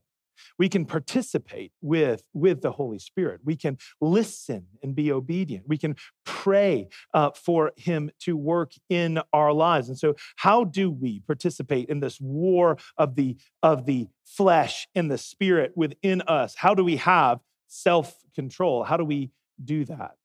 We 0.58 0.70
can 0.70 0.86
participate 0.86 1.72
with, 1.82 2.24
with 2.34 2.62
the 2.62 2.72
Holy 2.72 3.00
Spirit. 3.00 3.42
We 3.44 3.56
can 3.56 3.78
listen 4.02 4.68
and 4.84 4.96
be 4.96 5.12
obedient. 5.12 5.66
We 5.68 5.78
can 5.78 5.96
pray 6.26 6.90
uh, 7.14 7.32
for 7.32 7.72
Him 7.78 8.12
to 8.22 8.36
work 8.36 8.74
in 8.90 9.20
our 9.34 9.54
lives. 9.54 9.90
And 9.90 9.98
so, 9.98 10.16
how 10.38 10.64
do 10.64 10.90
we 10.92 11.22
participate 11.22 11.90
in 11.90 12.00
this 12.00 12.20
war 12.20 12.78
of 12.98 13.16
the, 13.16 13.38
of 13.64 13.86
the 13.86 14.08
flesh 14.26 14.88
and 14.96 15.10
the 15.10 15.18
spirit 15.18 15.74
within 15.76 16.22
us? 16.22 16.56
How 16.56 16.74
do 16.74 16.84
we 16.84 16.98
have 16.98 17.40
self 17.68 18.16
control? 18.34 18.84
How 18.84 18.98
do 18.98 19.06
we 19.06 19.32
do 19.64 19.86
that? 19.86 20.16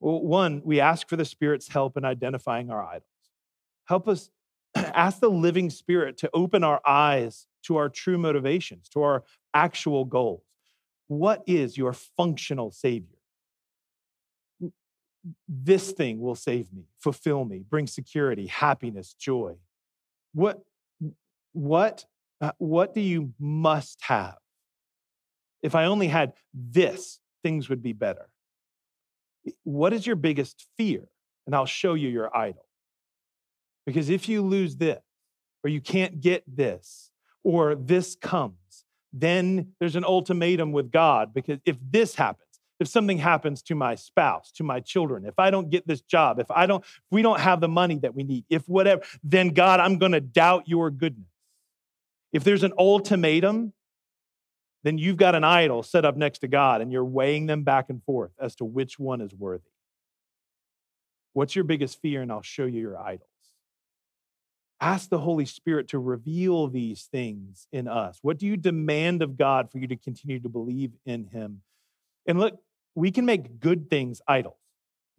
Well, 0.00 0.22
one, 0.22 0.62
we 0.64 0.80
ask 0.80 1.08
for 1.08 1.16
the 1.16 1.24
Spirit's 1.24 1.68
help 1.68 1.96
in 1.96 2.04
identifying 2.04 2.70
our 2.70 2.82
idols. 2.82 3.04
Help 3.84 4.08
us 4.08 4.30
ask 4.74 5.20
the 5.20 5.30
living 5.30 5.68
Spirit 5.70 6.16
to 6.18 6.30
open 6.32 6.64
our 6.64 6.80
eyes 6.86 7.46
to 7.62 7.76
our 7.76 7.88
true 7.88 8.18
motivations, 8.18 8.88
to 8.90 9.02
our 9.02 9.24
actual 9.54 10.04
goals. 10.04 10.42
What 11.08 11.42
is 11.46 11.76
your 11.76 11.92
functional 11.92 12.70
Savior? 12.70 13.18
This 15.48 15.92
thing 15.92 16.20
will 16.20 16.34
save 16.34 16.72
me, 16.72 16.84
fulfill 16.98 17.44
me, 17.44 17.62
bring 17.68 17.86
security, 17.86 18.46
happiness, 18.46 19.14
joy. 19.14 19.56
What, 20.32 20.60
what, 21.52 22.06
uh, 22.40 22.52
what 22.58 22.94
do 22.94 23.00
you 23.00 23.32
must 23.38 23.98
have? 24.02 24.36
If 25.62 25.74
I 25.74 25.84
only 25.84 26.08
had 26.08 26.32
this, 26.54 27.20
things 27.42 27.68
would 27.68 27.82
be 27.82 27.92
better. 27.92 28.30
What 29.64 29.92
is 29.92 30.06
your 30.06 30.16
biggest 30.16 30.66
fear? 30.76 31.08
And 31.46 31.54
I'll 31.54 31.66
show 31.66 31.94
you 31.94 32.08
your 32.08 32.34
idol. 32.34 32.66
Because 33.84 34.08
if 34.08 34.28
you 34.28 34.42
lose 34.42 34.76
this, 34.76 35.00
or 35.62 35.68
you 35.68 35.80
can't 35.80 36.20
get 36.20 36.44
this, 36.46 37.09
or 37.44 37.74
this 37.74 38.16
comes, 38.16 38.54
then 39.12 39.72
there's 39.80 39.96
an 39.96 40.04
ultimatum 40.04 40.72
with 40.72 40.90
God 40.90 41.34
because 41.34 41.58
if 41.64 41.76
this 41.90 42.14
happens, 42.14 42.46
if 42.78 42.88
something 42.88 43.18
happens 43.18 43.62
to 43.62 43.74
my 43.74 43.94
spouse, 43.94 44.50
to 44.52 44.64
my 44.64 44.80
children, 44.80 45.26
if 45.26 45.38
I 45.38 45.50
don't 45.50 45.68
get 45.70 45.86
this 45.86 46.00
job, 46.00 46.38
if 46.38 46.50
I 46.50 46.66
don't, 46.66 46.82
if 46.82 47.02
we 47.10 47.22
don't 47.22 47.40
have 47.40 47.60
the 47.60 47.68
money 47.68 47.98
that 47.98 48.14
we 48.14 48.22
need, 48.22 48.44
if 48.48 48.66
whatever, 48.68 49.02
then 49.22 49.50
God, 49.50 49.80
I'm 49.80 49.98
going 49.98 50.12
to 50.12 50.20
doubt 50.20 50.66
your 50.66 50.90
goodness. 50.90 51.28
If 52.32 52.44
there's 52.44 52.62
an 52.62 52.72
ultimatum, 52.78 53.72
then 54.82 54.96
you've 54.96 55.18
got 55.18 55.34
an 55.34 55.44
idol 55.44 55.82
set 55.82 56.04
up 56.04 56.16
next 56.16 56.38
to 56.38 56.48
God 56.48 56.80
and 56.80 56.90
you're 56.90 57.04
weighing 57.04 57.46
them 57.46 57.64
back 57.64 57.90
and 57.90 58.02
forth 58.04 58.32
as 58.40 58.54
to 58.56 58.64
which 58.64 58.98
one 58.98 59.20
is 59.20 59.34
worthy. 59.34 59.64
What's 61.32 61.54
your 61.54 61.64
biggest 61.64 62.00
fear? 62.00 62.22
And 62.22 62.32
I'll 62.32 62.42
show 62.42 62.64
you 62.64 62.80
your 62.80 62.98
idols. 62.98 63.29
Ask 64.80 65.10
the 65.10 65.18
Holy 65.18 65.44
Spirit 65.44 65.88
to 65.88 65.98
reveal 65.98 66.68
these 66.68 67.08
things 67.12 67.66
in 67.70 67.86
us. 67.86 68.18
What 68.22 68.38
do 68.38 68.46
you 68.46 68.56
demand 68.56 69.22
of 69.22 69.36
God 69.36 69.70
for 69.70 69.78
you 69.78 69.86
to 69.88 69.96
continue 69.96 70.40
to 70.40 70.48
believe 70.48 70.92
in 71.04 71.26
Him? 71.26 71.62
And 72.26 72.38
look, 72.38 72.58
we 72.94 73.10
can 73.10 73.24
make 73.24 73.60
good 73.60 73.90
things 73.90 74.22
idols. 74.26 74.56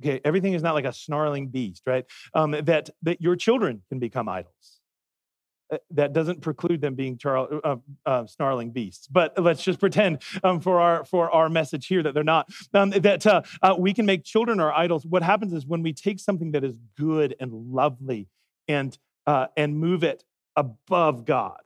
Okay, 0.02 0.19
everything 0.26 0.54
is 0.54 0.63
not 0.63 0.74
like 0.74 0.86
a 0.86 0.93
snarling 0.93 1.50
beast, 1.50 1.84
right? 1.86 2.06
Um, 2.34 2.52
that 2.52 2.89
that 3.04 3.21
your 3.21 3.36
children 3.36 3.84
can 3.89 4.00
become 4.00 4.28
idols. 4.28 4.80
Uh, 5.71 5.78
that 5.91 6.12
doesn't 6.12 6.41
preclude 6.41 6.82
them 6.82 6.95
being 6.95 7.17
char- 7.17 7.47
uh, 7.63 7.76
uh, 8.06 8.26
snarling 8.26 8.71
beasts. 8.71 9.08
But 9.08 9.41
let's 9.41 9.63
just 9.63 9.80
pretend 9.80 10.24
um, 10.43 10.60
for 10.60 10.80
our 10.80 11.06
for 11.06 11.30
our 11.30 11.50
message 11.50 11.86
here 11.86 12.02
that 12.02 12.15
they're 12.15 12.24
not. 12.24 12.50
Um, 12.74 12.89
that 12.89 13.28
uh, 13.28 13.43
uh, 13.62 13.76
we 13.78 13.93
can 13.93 14.08
make 14.08 14.24
children 14.24 14.60
our 14.60 14.74
idols. 14.74 15.06
What 15.06 15.21
happens 15.21 15.54
is 15.54 15.67
when 15.67 15.84
we 15.84 15.93
take 15.93 16.19
something 16.19 16.52
that 16.54 16.63
is 16.63 16.76
good 16.97 17.36
and 17.39 17.54
lovely 17.54 18.28
and 18.67 18.97
uh, 19.27 19.47
and 19.55 19.77
move 19.77 20.03
it 20.03 20.23
above 20.55 21.25
God. 21.25 21.60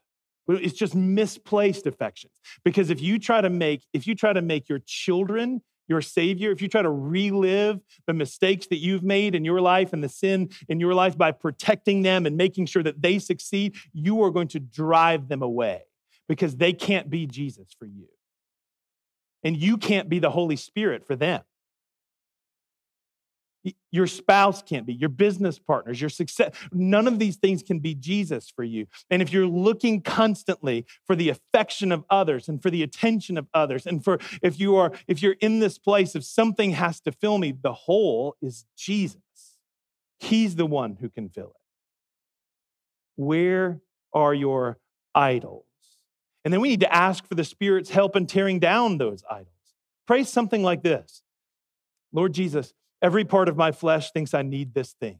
It's 0.47 0.77
just 0.77 0.93
misplaced 0.93 1.87
affections. 1.87 2.33
Because 2.63 2.89
if 2.89 3.01
you 3.01 3.17
try 3.17 3.41
to 3.41 3.49
make 3.49 3.83
if 3.93 4.05
you 4.05 4.13
try 4.15 4.33
to 4.33 4.41
make 4.41 4.69
your 4.69 4.79
children 4.85 5.61
your 5.87 6.01
Savior, 6.01 6.51
if 6.51 6.61
you 6.61 6.67
try 6.67 6.81
to 6.81 6.89
relive 6.89 7.79
the 8.07 8.13
mistakes 8.13 8.67
that 8.67 8.77
you've 8.77 9.03
made 9.03 9.35
in 9.35 9.45
your 9.45 9.61
life 9.61 9.93
and 9.93 10.03
the 10.03 10.09
sin 10.09 10.49
in 10.67 10.79
your 10.79 10.93
life 10.93 11.17
by 11.17 11.31
protecting 11.31 12.01
them 12.01 12.25
and 12.25 12.37
making 12.37 12.65
sure 12.65 12.83
that 12.83 13.01
they 13.01 13.19
succeed, 13.19 13.75
you 13.93 14.23
are 14.23 14.31
going 14.31 14.47
to 14.49 14.59
drive 14.59 15.27
them 15.27 15.41
away 15.41 15.83
because 16.27 16.57
they 16.57 16.73
can't 16.73 17.09
be 17.09 17.27
Jesus 17.27 17.67
for 17.77 17.85
you. 17.85 18.07
And 19.43 19.55
you 19.55 19.77
can't 19.77 20.09
be 20.09 20.17
the 20.17 20.31
Holy 20.31 20.55
Spirit 20.55 21.05
for 21.05 21.15
them. 21.15 21.41
Your 23.91 24.07
spouse 24.07 24.61
can't 24.61 24.85
be, 24.85 24.93
your 24.93 25.09
business 25.09 25.57
partners, 25.57 25.99
your 25.99 26.09
success. 26.09 26.53
None 26.71 27.07
of 27.07 27.17
these 27.17 27.37
things 27.37 27.63
can 27.63 27.79
be 27.79 27.95
Jesus 27.95 28.49
for 28.49 28.63
you. 28.63 28.87
And 29.09 29.21
if 29.21 29.33
you're 29.33 29.47
looking 29.47 30.01
constantly 30.01 30.85
for 31.07 31.15
the 31.15 31.29
affection 31.29 31.91
of 31.91 32.03
others 32.09 32.47
and 32.47 32.61
for 32.61 32.69
the 32.69 32.83
attention 32.83 33.37
of 33.37 33.47
others, 33.53 33.85
and 33.85 34.03
for 34.03 34.19
if 34.41 34.59
you 34.59 34.75
are, 34.75 34.91
if 35.07 35.21
you're 35.23 35.37
in 35.39 35.59
this 35.59 35.77
place 35.77 36.13
of 36.15 36.23
something 36.23 36.71
has 36.71 36.99
to 37.01 37.11
fill 37.11 37.37
me, 37.37 37.51
the 37.51 37.73
hole 37.73 38.35
is 38.41 38.65
Jesus. 38.77 39.21
He's 40.19 40.55
the 40.55 40.65
one 40.65 40.97
who 40.99 41.09
can 41.09 41.29
fill 41.29 41.49
it. 41.49 43.21
Where 43.21 43.81
are 44.13 44.33
your 44.33 44.77
idols? 45.13 45.63
And 46.43 46.53
then 46.53 46.61
we 46.61 46.69
need 46.69 46.81
to 46.81 46.93
ask 46.93 47.27
for 47.27 47.35
the 47.35 47.43
Spirit's 47.43 47.89
help 47.89 48.15
in 48.15 48.27
tearing 48.27 48.59
down 48.59 48.97
those 48.97 49.23
idols. 49.29 49.49
Pray 50.05 50.23
something 50.23 50.61
like 50.61 50.83
this 50.83 51.23
Lord 52.13 52.33
Jesus, 52.33 52.73
Every 53.01 53.25
part 53.25 53.49
of 53.49 53.57
my 53.57 53.71
flesh 53.71 54.11
thinks 54.11 54.33
I 54.33 54.41
need 54.41 54.73
this 54.73 54.93
thing. 54.99 55.19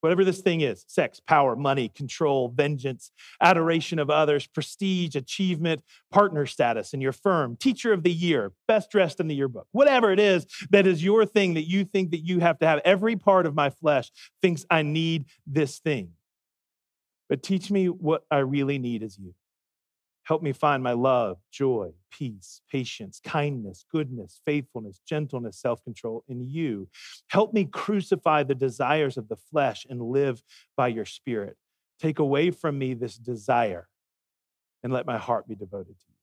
Whatever 0.00 0.24
this 0.24 0.40
thing 0.40 0.60
is 0.60 0.84
sex, 0.86 1.20
power, 1.20 1.56
money, 1.56 1.88
control, 1.88 2.48
vengeance, 2.48 3.10
adoration 3.42 3.98
of 3.98 4.10
others, 4.10 4.46
prestige, 4.46 5.16
achievement, 5.16 5.82
partner 6.12 6.46
status 6.46 6.94
in 6.94 7.00
your 7.00 7.12
firm, 7.12 7.56
teacher 7.56 7.92
of 7.92 8.04
the 8.04 8.12
year, 8.12 8.52
best 8.68 8.90
dressed 8.90 9.18
in 9.18 9.26
the 9.26 9.34
yearbook, 9.34 9.66
whatever 9.72 10.12
it 10.12 10.20
is 10.20 10.46
that 10.70 10.86
is 10.86 11.02
your 11.02 11.26
thing 11.26 11.54
that 11.54 11.68
you 11.68 11.84
think 11.84 12.12
that 12.12 12.24
you 12.24 12.38
have 12.38 12.58
to 12.60 12.66
have. 12.66 12.80
Every 12.84 13.16
part 13.16 13.44
of 13.44 13.56
my 13.56 13.70
flesh 13.70 14.12
thinks 14.40 14.64
I 14.70 14.82
need 14.82 15.26
this 15.46 15.78
thing. 15.78 16.12
But 17.28 17.42
teach 17.42 17.70
me 17.70 17.86
what 17.86 18.22
I 18.30 18.38
really 18.38 18.78
need 18.78 19.02
is 19.02 19.18
you. 19.18 19.34
Help 20.28 20.42
me 20.42 20.52
find 20.52 20.82
my 20.82 20.92
love, 20.92 21.38
joy, 21.50 21.88
peace, 22.10 22.60
patience, 22.70 23.18
kindness, 23.24 23.86
goodness, 23.90 24.42
faithfulness, 24.44 25.00
gentleness, 25.08 25.58
self 25.58 25.82
control 25.82 26.22
in 26.28 26.46
you. 26.46 26.86
Help 27.28 27.54
me 27.54 27.64
crucify 27.64 28.42
the 28.42 28.54
desires 28.54 29.16
of 29.16 29.26
the 29.28 29.38
flesh 29.50 29.86
and 29.88 30.02
live 30.02 30.42
by 30.76 30.88
your 30.88 31.06
spirit. 31.06 31.56
Take 31.98 32.18
away 32.18 32.50
from 32.50 32.76
me 32.76 32.92
this 32.92 33.16
desire 33.16 33.88
and 34.82 34.92
let 34.92 35.06
my 35.06 35.16
heart 35.16 35.48
be 35.48 35.54
devoted 35.54 35.98
to 35.98 36.04
you. 36.08 36.14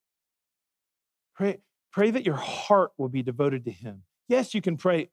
Pray, 1.34 1.58
pray 1.92 2.12
that 2.12 2.28
your 2.28 2.36
heart 2.36 2.92
will 3.00 3.10
be 3.10 3.24
devoted 3.24 3.66
to 3.66 3.72
him. 3.72 4.04
Yes, 4.28 4.54
you 4.54 4.62
can 4.62 4.78
pray, 4.78 5.10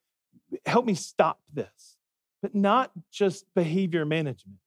help 0.67 0.85
me 0.85 0.95
stop 0.95 1.41
this, 1.51 1.97
but 2.43 2.55
not 2.55 2.91
just 3.11 3.47
behavior 3.55 4.05
management. 4.05 4.59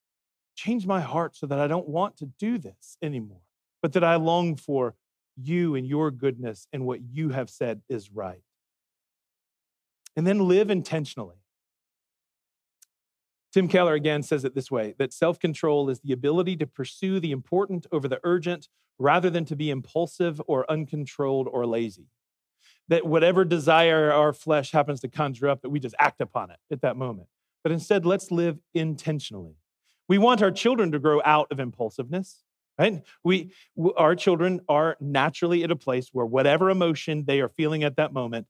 Change 0.56 0.88
my 0.88 1.02
heart 1.02 1.36
so 1.36 1.46
that 1.46 1.60
I 1.60 1.68
don't 1.68 1.88
want 1.88 2.18
to 2.18 2.26
do 2.40 2.58
this 2.58 2.98
anymore 3.04 3.45
but 3.86 3.94
that 3.94 4.04
I 4.04 4.16
long 4.16 4.56
for 4.56 4.96
you 5.38 5.76
and 5.76 5.86
your 5.86 6.10
goodness 6.10 6.68
and 6.74 6.88
what 6.88 7.02
you 7.04 7.30
have 7.30 7.52
said 7.52 7.84
is 7.88 8.10
right. 8.10 8.42
And 10.18 10.26
then 10.26 10.48
live 10.48 10.72
intentionally. 10.72 11.36
Tim 13.54 13.68
Keller 13.68 13.94
again 13.94 14.24
says 14.24 14.44
it 14.44 14.56
this 14.56 14.72
way 14.72 14.96
that 14.98 15.14
self 15.14 15.38
control 15.38 15.88
is 15.92 16.00
the 16.00 16.14
ability 16.14 16.56
to 16.56 16.66
pursue 16.66 17.20
the 17.20 17.32
important 17.32 17.86
over 17.92 18.08
the 18.08 18.20
urgent 18.24 18.70
rather 18.98 19.30
than 19.30 19.46
to 19.46 19.56
be 19.56 19.70
impulsive 19.70 20.42
or 20.48 20.66
uncontrolled 20.68 21.48
or 21.48 21.68
lazy. 21.68 22.08
That 22.88 23.06
whatever 23.06 23.46
desire 23.46 24.12
our 24.12 24.34
flesh 24.34 24.72
happens 24.72 25.00
to 25.02 25.10
conjure 25.10 25.48
up, 25.48 25.62
that 25.62 25.70
we 25.70 25.80
just 25.80 25.94
act 26.00 26.22
upon 26.22 26.50
it 26.50 26.58
at 26.72 26.82
that 26.82 26.98
moment. 26.98 27.28
But 27.62 27.72
instead, 27.72 28.04
let's 28.04 28.32
live 28.32 28.58
intentionally. 28.74 29.58
We 30.08 30.18
want 30.18 30.42
our 30.42 30.50
children 30.50 30.92
to 30.92 30.98
grow 30.98 31.22
out 31.24 31.52
of 31.52 31.60
impulsiveness 31.60 32.45
right? 32.78 33.04
We 33.24 33.52
our 33.98 34.16
children 34.16 34.62
are 34.68 34.98
naturally 35.00 35.64
at 35.64 35.72
a 35.72 35.76
place 35.76 36.10
where 36.12 36.26
whatever 36.26 36.70
emotion 36.70 37.26
they 37.26 37.42
are 37.42 37.50
feeling 37.50 37.84
at 37.84 37.98
that 37.98 38.14
moment 38.14 38.48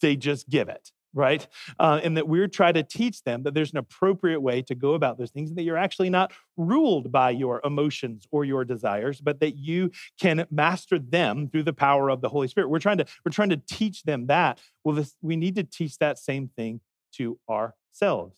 they 0.00 0.16
just 0.16 0.48
give 0.48 0.68
it 0.68 0.90
right? 1.14 1.46
Uh, 1.78 2.00
and 2.02 2.16
that 2.16 2.28
we're 2.28 2.48
trying 2.48 2.74
to 2.74 2.82
teach 2.82 3.22
them 3.22 3.42
that 3.42 3.54
there's 3.54 3.72
an 3.72 3.78
appropriate 3.78 4.40
way 4.40 4.60
to 4.62 4.74
go 4.74 4.94
about 4.94 5.18
those 5.18 5.30
things 5.30 5.48
and 5.48 5.58
that 5.58 5.62
you're 5.62 5.76
actually 5.76 6.10
not 6.10 6.32
ruled 6.56 7.10
by 7.10 7.30
your 7.30 7.60
emotions 7.64 8.26
or 8.30 8.44
your 8.44 8.64
desires 8.64 9.20
but 9.20 9.40
that 9.40 9.56
you 9.56 9.90
can 10.20 10.46
master 10.50 10.98
them 10.98 11.48
through 11.48 11.62
the 11.62 11.72
power 11.72 12.10
of 12.10 12.20
the 12.20 12.28
holy 12.28 12.48
spirit. 12.48 12.68
We're 12.68 12.78
trying 12.78 12.98
to 12.98 13.06
we're 13.24 13.32
trying 13.32 13.50
to 13.50 13.56
teach 13.56 14.02
them 14.02 14.26
that. 14.26 14.60
Well 14.84 14.96
this, 14.96 15.14
we 15.22 15.36
need 15.36 15.56
to 15.56 15.64
teach 15.64 15.98
that 15.98 16.18
same 16.18 16.50
thing 16.56 16.80
to 17.14 17.38
ourselves 17.48 18.36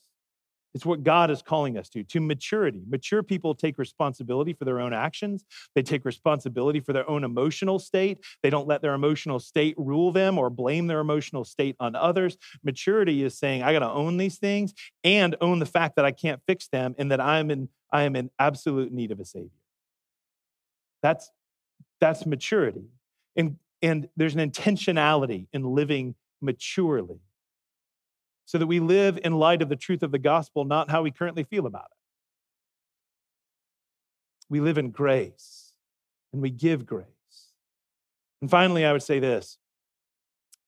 it's 0.74 0.86
what 0.86 1.02
God 1.02 1.30
is 1.30 1.42
calling 1.42 1.76
us 1.76 1.88
to, 1.90 2.04
to 2.04 2.20
maturity. 2.20 2.82
Mature 2.88 3.22
people 3.22 3.54
take 3.54 3.78
responsibility 3.78 4.52
for 4.52 4.64
their 4.64 4.80
own 4.80 4.92
actions. 4.92 5.44
They 5.74 5.82
take 5.82 6.04
responsibility 6.04 6.80
for 6.80 6.92
their 6.92 7.08
own 7.10 7.24
emotional 7.24 7.78
state. 7.78 8.18
They 8.42 8.50
don't 8.50 8.68
let 8.68 8.82
their 8.82 8.94
emotional 8.94 9.40
state 9.40 9.74
rule 9.76 10.12
them 10.12 10.38
or 10.38 10.48
blame 10.48 10.86
their 10.86 11.00
emotional 11.00 11.44
state 11.44 11.76
on 11.80 11.96
others. 11.96 12.38
Maturity 12.62 13.24
is 13.24 13.36
saying, 13.36 13.62
I 13.62 13.72
got 13.72 13.80
to 13.80 13.90
own 13.90 14.16
these 14.16 14.38
things 14.38 14.72
and 15.02 15.34
own 15.40 15.58
the 15.58 15.66
fact 15.66 15.96
that 15.96 16.04
I 16.04 16.12
can't 16.12 16.40
fix 16.46 16.68
them 16.68 16.94
and 16.98 17.10
that 17.10 17.20
I'm 17.20 17.50
in, 17.50 17.68
I 17.92 18.02
am 18.04 18.14
in 18.14 18.30
absolute 18.38 18.92
need 18.92 19.10
of 19.10 19.18
a 19.18 19.24
savior. 19.24 19.50
That's, 21.02 21.30
that's 22.00 22.26
maturity. 22.26 22.84
And, 23.34 23.56
and 23.82 24.08
there's 24.16 24.34
an 24.34 24.50
intentionality 24.50 25.46
in 25.52 25.64
living 25.64 26.14
maturely 26.40 27.20
so 28.50 28.58
that 28.58 28.66
we 28.66 28.80
live 28.80 29.16
in 29.22 29.34
light 29.34 29.62
of 29.62 29.68
the 29.68 29.76
truth 29.76 30.02
of 30.02 30.10
the 30.10 30.18
gospel, 30.18 30.64
not 30.64 30.90
how 30.90 31.02
we 31.02 31.12
currently 31.12 31.44
feel 31.44 31.66
about 31.66 31.84
it. 31.84 31.96
We 34.48 34.58
live 34.58 34.76
in 34.76 34.90
grace 34.90 35.72
and 36.32 36.42
we 36.42 36.50
give 36.50 36.84
grace. 36.84 37.06
And 38.40 38.50
finally, 38.50 38.84
I 38.84 38.92
would 38.92 39.04
say 39.04 39.20
this 39.20 39.56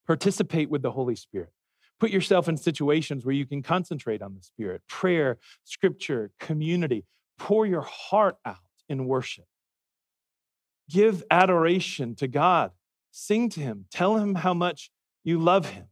participate 0.06 0.70
with 0.70 0.82
the 0.82 0.92
Holy 0.92 1.16
Spirit. 1.16 1.50
Put 1.98 2.12
yourself 2.12 2.48
in 2.48 2.56
situations 2.56 3.24
where 3.24 3.34
you 3.34 3.46
can 3.46 3.62
concentrate 3.64 4.22
on 4.22 4.36
the 4.36 4.42
Spirit 4.42 4.82
prayer, 4.88 5.38
scripture, 5.64 6.30
community. 6.38 7.04
Pour 7.36 7.66
your 7.66 7.82
heart 7.82 8.36
out 8.44 8.58
in 8.88 9.06
worship. 9.06 9.46
Give 10.88 11.24
adoration 11.32 12.14
to 12.14 12.28
God. 12.28 12.70
Sing 13.10 13.48
to 13.50 13.58
Him. 13.60 13.86
Tell 13.90 14.18
Him 14.18 14.36
how 14.36 14.54
much 14.54 14.92
you 15.24 15.40
love 15.40 15.70
Him. 15.70 15.86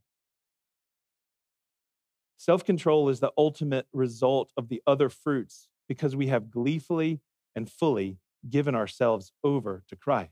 Self 2.40 2.64
control 2.64 3.10
is 3.10 3.20
the 3.20 3.32
ultimate 3.36 3.86
result 3.92 4.50
of 4.56 4.70
the 4.70 4.80
other 4.86 5.10
fruits 5.10 5.68
because 5.86 6.16
we 6.16 6.28
have 6.28 6.50
gleefully 6.50 7.20
and 7.54 7.70
fully 7.70 8.16
given 8.48 8.74
ourselves 8.74 9.30
over 9.44 9.84
to 9.90 9.94
Christ. 9.94 10.30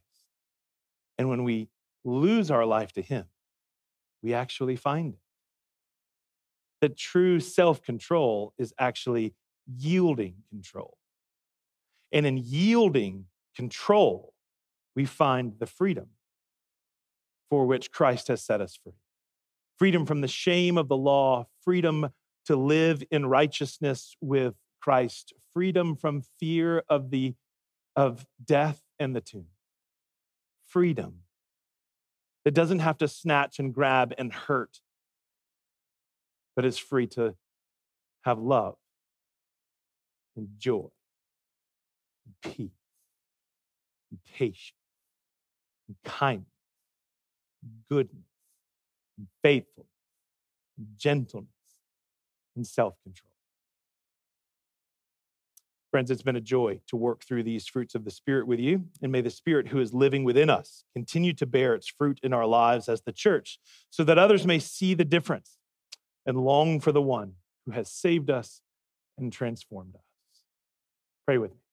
And 1.19 1.29
when 1.29 1.45
we 1.45 1.69
lose 2.07 2.51
our 2.51 2.65
life 2.65 2.93
to 2.93 3.03
Him, 3.03 3.27
we 4.23 4.33
actually 4.33 4.75
find 4.75 5.13
it. 5.13 5.21
That 6.81 6.97
true 6.97 7.41
self 7.41 7.83
control 7.83 8.55
is 8.57 8.73
actually 8.79 9.35
yielding 9.67 10.37
control. 10.49 10.97
And 12.11 12.25
in 12.25 12.39
yielding 12.39 13.27
control, 13.55 14.33
we 14.97 15.05
find 15.05 15.59
the 15.59 15.67
freedom 15.67 16.07
for 17.51 17.67
which 17.67 17.93
Christ 17.93 18.29
has 18.29 18.43
set 18.43 18.63
us 18.63 18.79
free 18.83 18.95
freedom 19.79 20.05
from 20.05 20.21
the 20.21 20.29
shame 20.29 20.77
of 20.77 20.89
the 20.89 20.97
law, 20.97 21.47
freedom 21.63 22.09
to 22.47 22.57
live 22.57 23.03
in 23.11 23.27
righteousness 23.27 24.17
with 24.21 24.55
Christ, 24.81 25.33
freedom 25.53 25.97
from 25.97 26.23
fear 26.39 26.83
of 26.89 27.11
the 27.11 27.35
of 27.97 28.27
death 28.45 28.83
and 28.99 29.15
the 29.15 29.21
tomb. 29.21 29.47
Freedom 30.67 31.21
that 32.45 32.55
doesn't 32.55 32.79
have 32.79 32.99
to 32.99 33.09
snatch 33.09 33.59
and 33.59 33.75
grab 33.75 34.15
and 34.19 34.33
hurt, 34.33 34.81
but 36.55 36.65
is 36.65 36.79
free 36.79 37.07
to 37.09 37.35
have 38.23 38.39
love 38.39 38.77
and 40.37 40.49
joy 40.59 40.89
and 42.25 42.55
peace 42.55 42.71
and 44.11 44.21
patience 44.37 44.73
and 45.89 45.97
kindness 46.05 46.47
and 47.63 47.73
goodness 47.89 48.28
faithfulness 49.43 49.89
gentleness 50.97 51.49
and 52.57 52.67
self 52.67 52.95
control. 53.03 53.31
Friends, 55.91 56.11
it's 56.11 56.23
been 56.23 56.37
a 56.37 56.41
joy 56.41 56.81
to 56.89 56.97
work 56.97 57.25
through 57.25 57.43
these 57.43 57.67
fruits 57.67 57.95
of 57.95 58.05
the 58.05 58.11
Spirit 58.11 58.47
with 58.47 58.61
you. 58.61 58.85
And 59.03 59.11
may 59.11 59.23
the 59.23 59.31
Spirit 59.31 59.69
who 59.69 59.81
is 59.81 59.95
living 59.95 60.23
within 60.23 60.51
us 60.51 60.85
continue 60.95 61.33
to 61.35 61.47
bear 61.47 61.75
its 61.75 61.89
fruit 61.89 62.21
in 62.23 62.35
our 62.35 62.47
lives 62.47 62.89
as 62.89 63.03
the 63.03 63.13
church, 63.13 63.59
so 63.91 64.05
that 64.05 64.19
others 64.19 64.47
may 64.47 64.59
see 64.59 64.95
the 64.95 65.05
difference 65.05 65.57
and 66.27 66.45
long 66.45 66.79
for 66.79 66.93
the 66.93 67.03
one 67.03 67.35
who 67.65 67.73
has 67.73 67.91
saved 67.91 68.29
us 68.29 68.61
and 69.17 69.33
transformed 69.33 69.95
us. 69.95 70.03
Pray 71.27 71.39
with 71.39 71.53
me. 71.53 71.68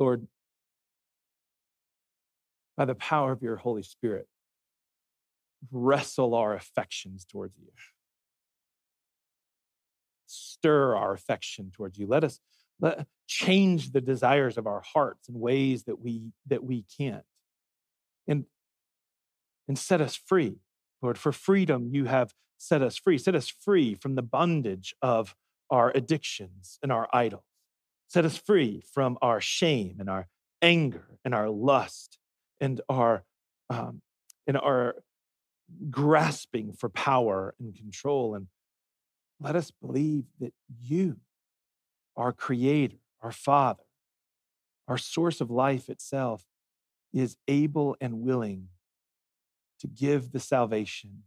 Lord, 0.00 0.26
by 2.76 2.86
the 2.86 2.94
power 2.94 3.32
of 3.32 3.42
your 3.42 3.56
Holy 3.56 3.82
Spirit, 3.82 4.26
wrestle 5.70 6.34
our 6.34 6.54
affections 6.54 7.26
towards 7.26 7.58
you. 7.58 7.68
Stir 10.26 10.96
our 10.96 11.12
affection 11.12 11.70
towards 11.70 11.98
you. 11.98 12.06
Let 12.06 12.24
us 12.24 12.40
let 12.80 13.06
change 13.26 13.92
the 13.92 14.00
desires 14.00 14.56
of 14.56 14.66
our 14.66 14.80
hearts 14.80 15.28
in 15.28 15.38
ways 15.38 15.84
that 15.84 16.00
we 16.00 16.32
that 16.46 16.64
we 16.64 16.86
can't. 16.96 17.24
And 18.26 18.46
and 19.68 19.78
set 19.78 20.00
us 20.00 20.16
free. 20.16 20.56
Lord, 21.02 21.18
for 21.18 21.32
freedom 21.32 21.90
you 21.92 22.06
have 22.06 22.32
set 22.56 22.80
us 22.80 22.96
free. 22.96 23.18
Set 23.18 23.34
us 23.34 23.48
free 23.48 23.94
from 23.94 24.14
the 24.14 24.22
bondage 24.22 24.94
of 25.02 25.34
our 25.70 25.90
addictions 25.94 26.78
and 26.82 26.90
our 26.90 27.08
idols. 27.12 27.49
Set 28.10 28.24
us 28.24 28.36
free 28.36 28.82
from 28.92 29.16
our 29.22 29.40
shame 29.40 29.98
and 30.00 30.10
our 30.10 30.26
anger 30.60 31.06
and 31.24 31.32
our 31.32 31.48
lust 31.48 32.18
and 32.60 32.80
our 32.88 33.22
um, 33.70 34.02
and 34.48 34.56
our 34.56 34.96
grasping 35.92 36.72
for 36.72 36.88
power 36.88 37.54
and 37.60 37.72
control. 37.72 38.34
And 38.34 38.48
let 39.38 39.54
us 39.54 39.70
believe 39.70 40.24
that 40.40 40.52
you, 40.82 41.18
our 42.16 42.32
creator, 42.32 42.96
our 43.22 43.30
father, 43.30 43.84
our 44.88 44.98
source 44.98 45.40
of 45.40 45.48
life 45.48 45.88
itself, 45.88 46.44
is 47.12 47.36
able 47.46 47.96
and 48.00 48.22
willing 48.22 48.70
to 49.78 49.86
give 49.86 50.32
the 50.32 50.40
salvation 50.40 51.22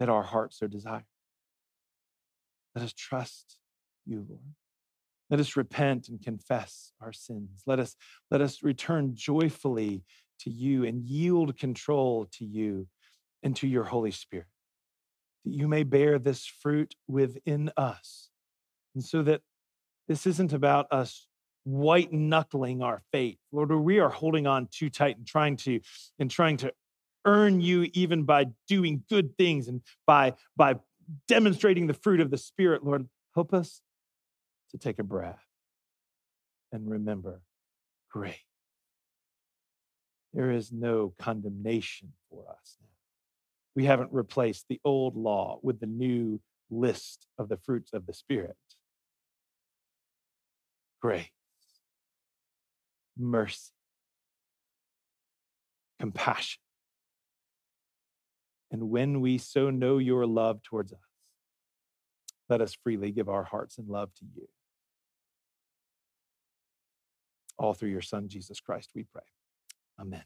that 0.00 0.08
our 0.08 0.22
hearts 0.22 0.62
are 0.62 0.68
desiring. 0.68 1.04
Let 2.74 2.86
us 2.86 2.94
trust 2.94 3.58
you, 4.06 4.24
Lord. 4.26 4.54
Let 5.30 5.40
us 5.40 5.56
repent 5.56 6.08
and 6.08 6.22
confess 6.22 6.92
our 7.00 7.12
sins. 7.12 7.62
Let 7.66 7.80
us, 7.80 7.96
let 8.30 8.40
us 8.40 8.62
return 8.62 9.12
joyfully 9.14 10.04
to 10.40 10.50
you 10.50 10.84
and 10.84 11.02
yield 11.02 11.56
control 11.58 12.26
to 12.32 12.44
you 12.44 12.88
and 13.42 13.56
to 13.56 13.66
your 13.66 13.84
Holy 13.84 14.10
Spirit, 14.10 14.46
that 15.44 15.52
you 15.52 15.68
may 15.68 15.82
bear 15.82 16.18
this 16.18 16.46
fruit 16.46 16.94
within 17.08 17.70
us. 17.76 18.30
And 18.94 19.04
so 19.04 19.22
that 19.22 19.40
this 20.08 20.26
isn't 20.26 20.52
about 20.52 20.86
us 20.90 21.26
white 21.64 22.12
knuckling 22.12 22.82
our 22.82 23.02
faith. 23.10 23.38
Lord, 23.50 23.72
we 23.72 23.98
are 23.98 24.10
holding 24.10 24.46
on 24.46 24.68
too 24.70 24.90
tight 24.90 25.16
and 25.16 25.26
trying 25.26 25.56
to 25.58 25.80
and 26.18 26.30
trying 26.30 26.58
to 26.58 26.72
earn 27.24 27.60
you 27.60 27.88
even 27.94 28.24
by 28.24 28.46
doing 28.68 29.02
good 29.08 29.36
things 29.36 29.66
and 29.66 29.80
by 30.06 30.34
by 30.56 30.74
demonstrating 31.26 31.86
the 31.86 31.94
fruit 31.94 32.20
of 32.20 32.30
the 32.30 32.38
spirit, 32.38 32.84
Lord, 32.84 33.08
help 33.34 33.52
us 33.54 33.80
to 34.74 34.78
take 34.78 34.98
a 34.98 35.04
breath 35.04 35.44
and 36.72 36.90
remember 36.90 37.40
grace. 38.10 38.36
There 40.32 40.50
is 40.50 40.72
no 40.72 41.14
condemnation 41.18 42.12
for 42.28 42.44
us 42.50 42.76
now 42.82 42.88
we 43.74 43.84
haven't 43.84 44.12
replaced 44.12 44.66
the 44.68 44.80
old 44.84 45.16
law 45.16 45.58
with 45.62 45.80
the 45.80 45.86
new 45.86 46.40
list 46.70 47.26
of 47.38 47.48
the 47.48 47.56
fruits 47.56 47.92
of 47.92 48.06
the 48.06 48.14
Spirit 48.14 48.56
grace, 51.00 51.26
mercy, 53.18 53.72
compassion. 56.00 56.60
And 58.70 58.88
when 58.88 59.20
we 59.20 59.36
so 59.36 59.68
know 59.68 59.98
your 59.98 60.26
love 60.26 60.62
towards 60.62 60.94
us, 60.94 60.98
let 62.48 62.62
us 62.62 62.74
freely 62.82 63.10
give 63.10 63.28
our 63.28 63.44
hearts 63.44 63.76
in 63.76 63.86
love 63.86 64.14
to 64.14 64.24
you. 64.34 64.48
All 67.58 67.74
through 67.74 67.90
your 67.90 68.02
Son, 68.02 68.28
Jesus 68.28 68.60
Christ, 68.60 68.90
we 68.94 69.04
pray. 69.04 69.22
Amen. 70.00 70.24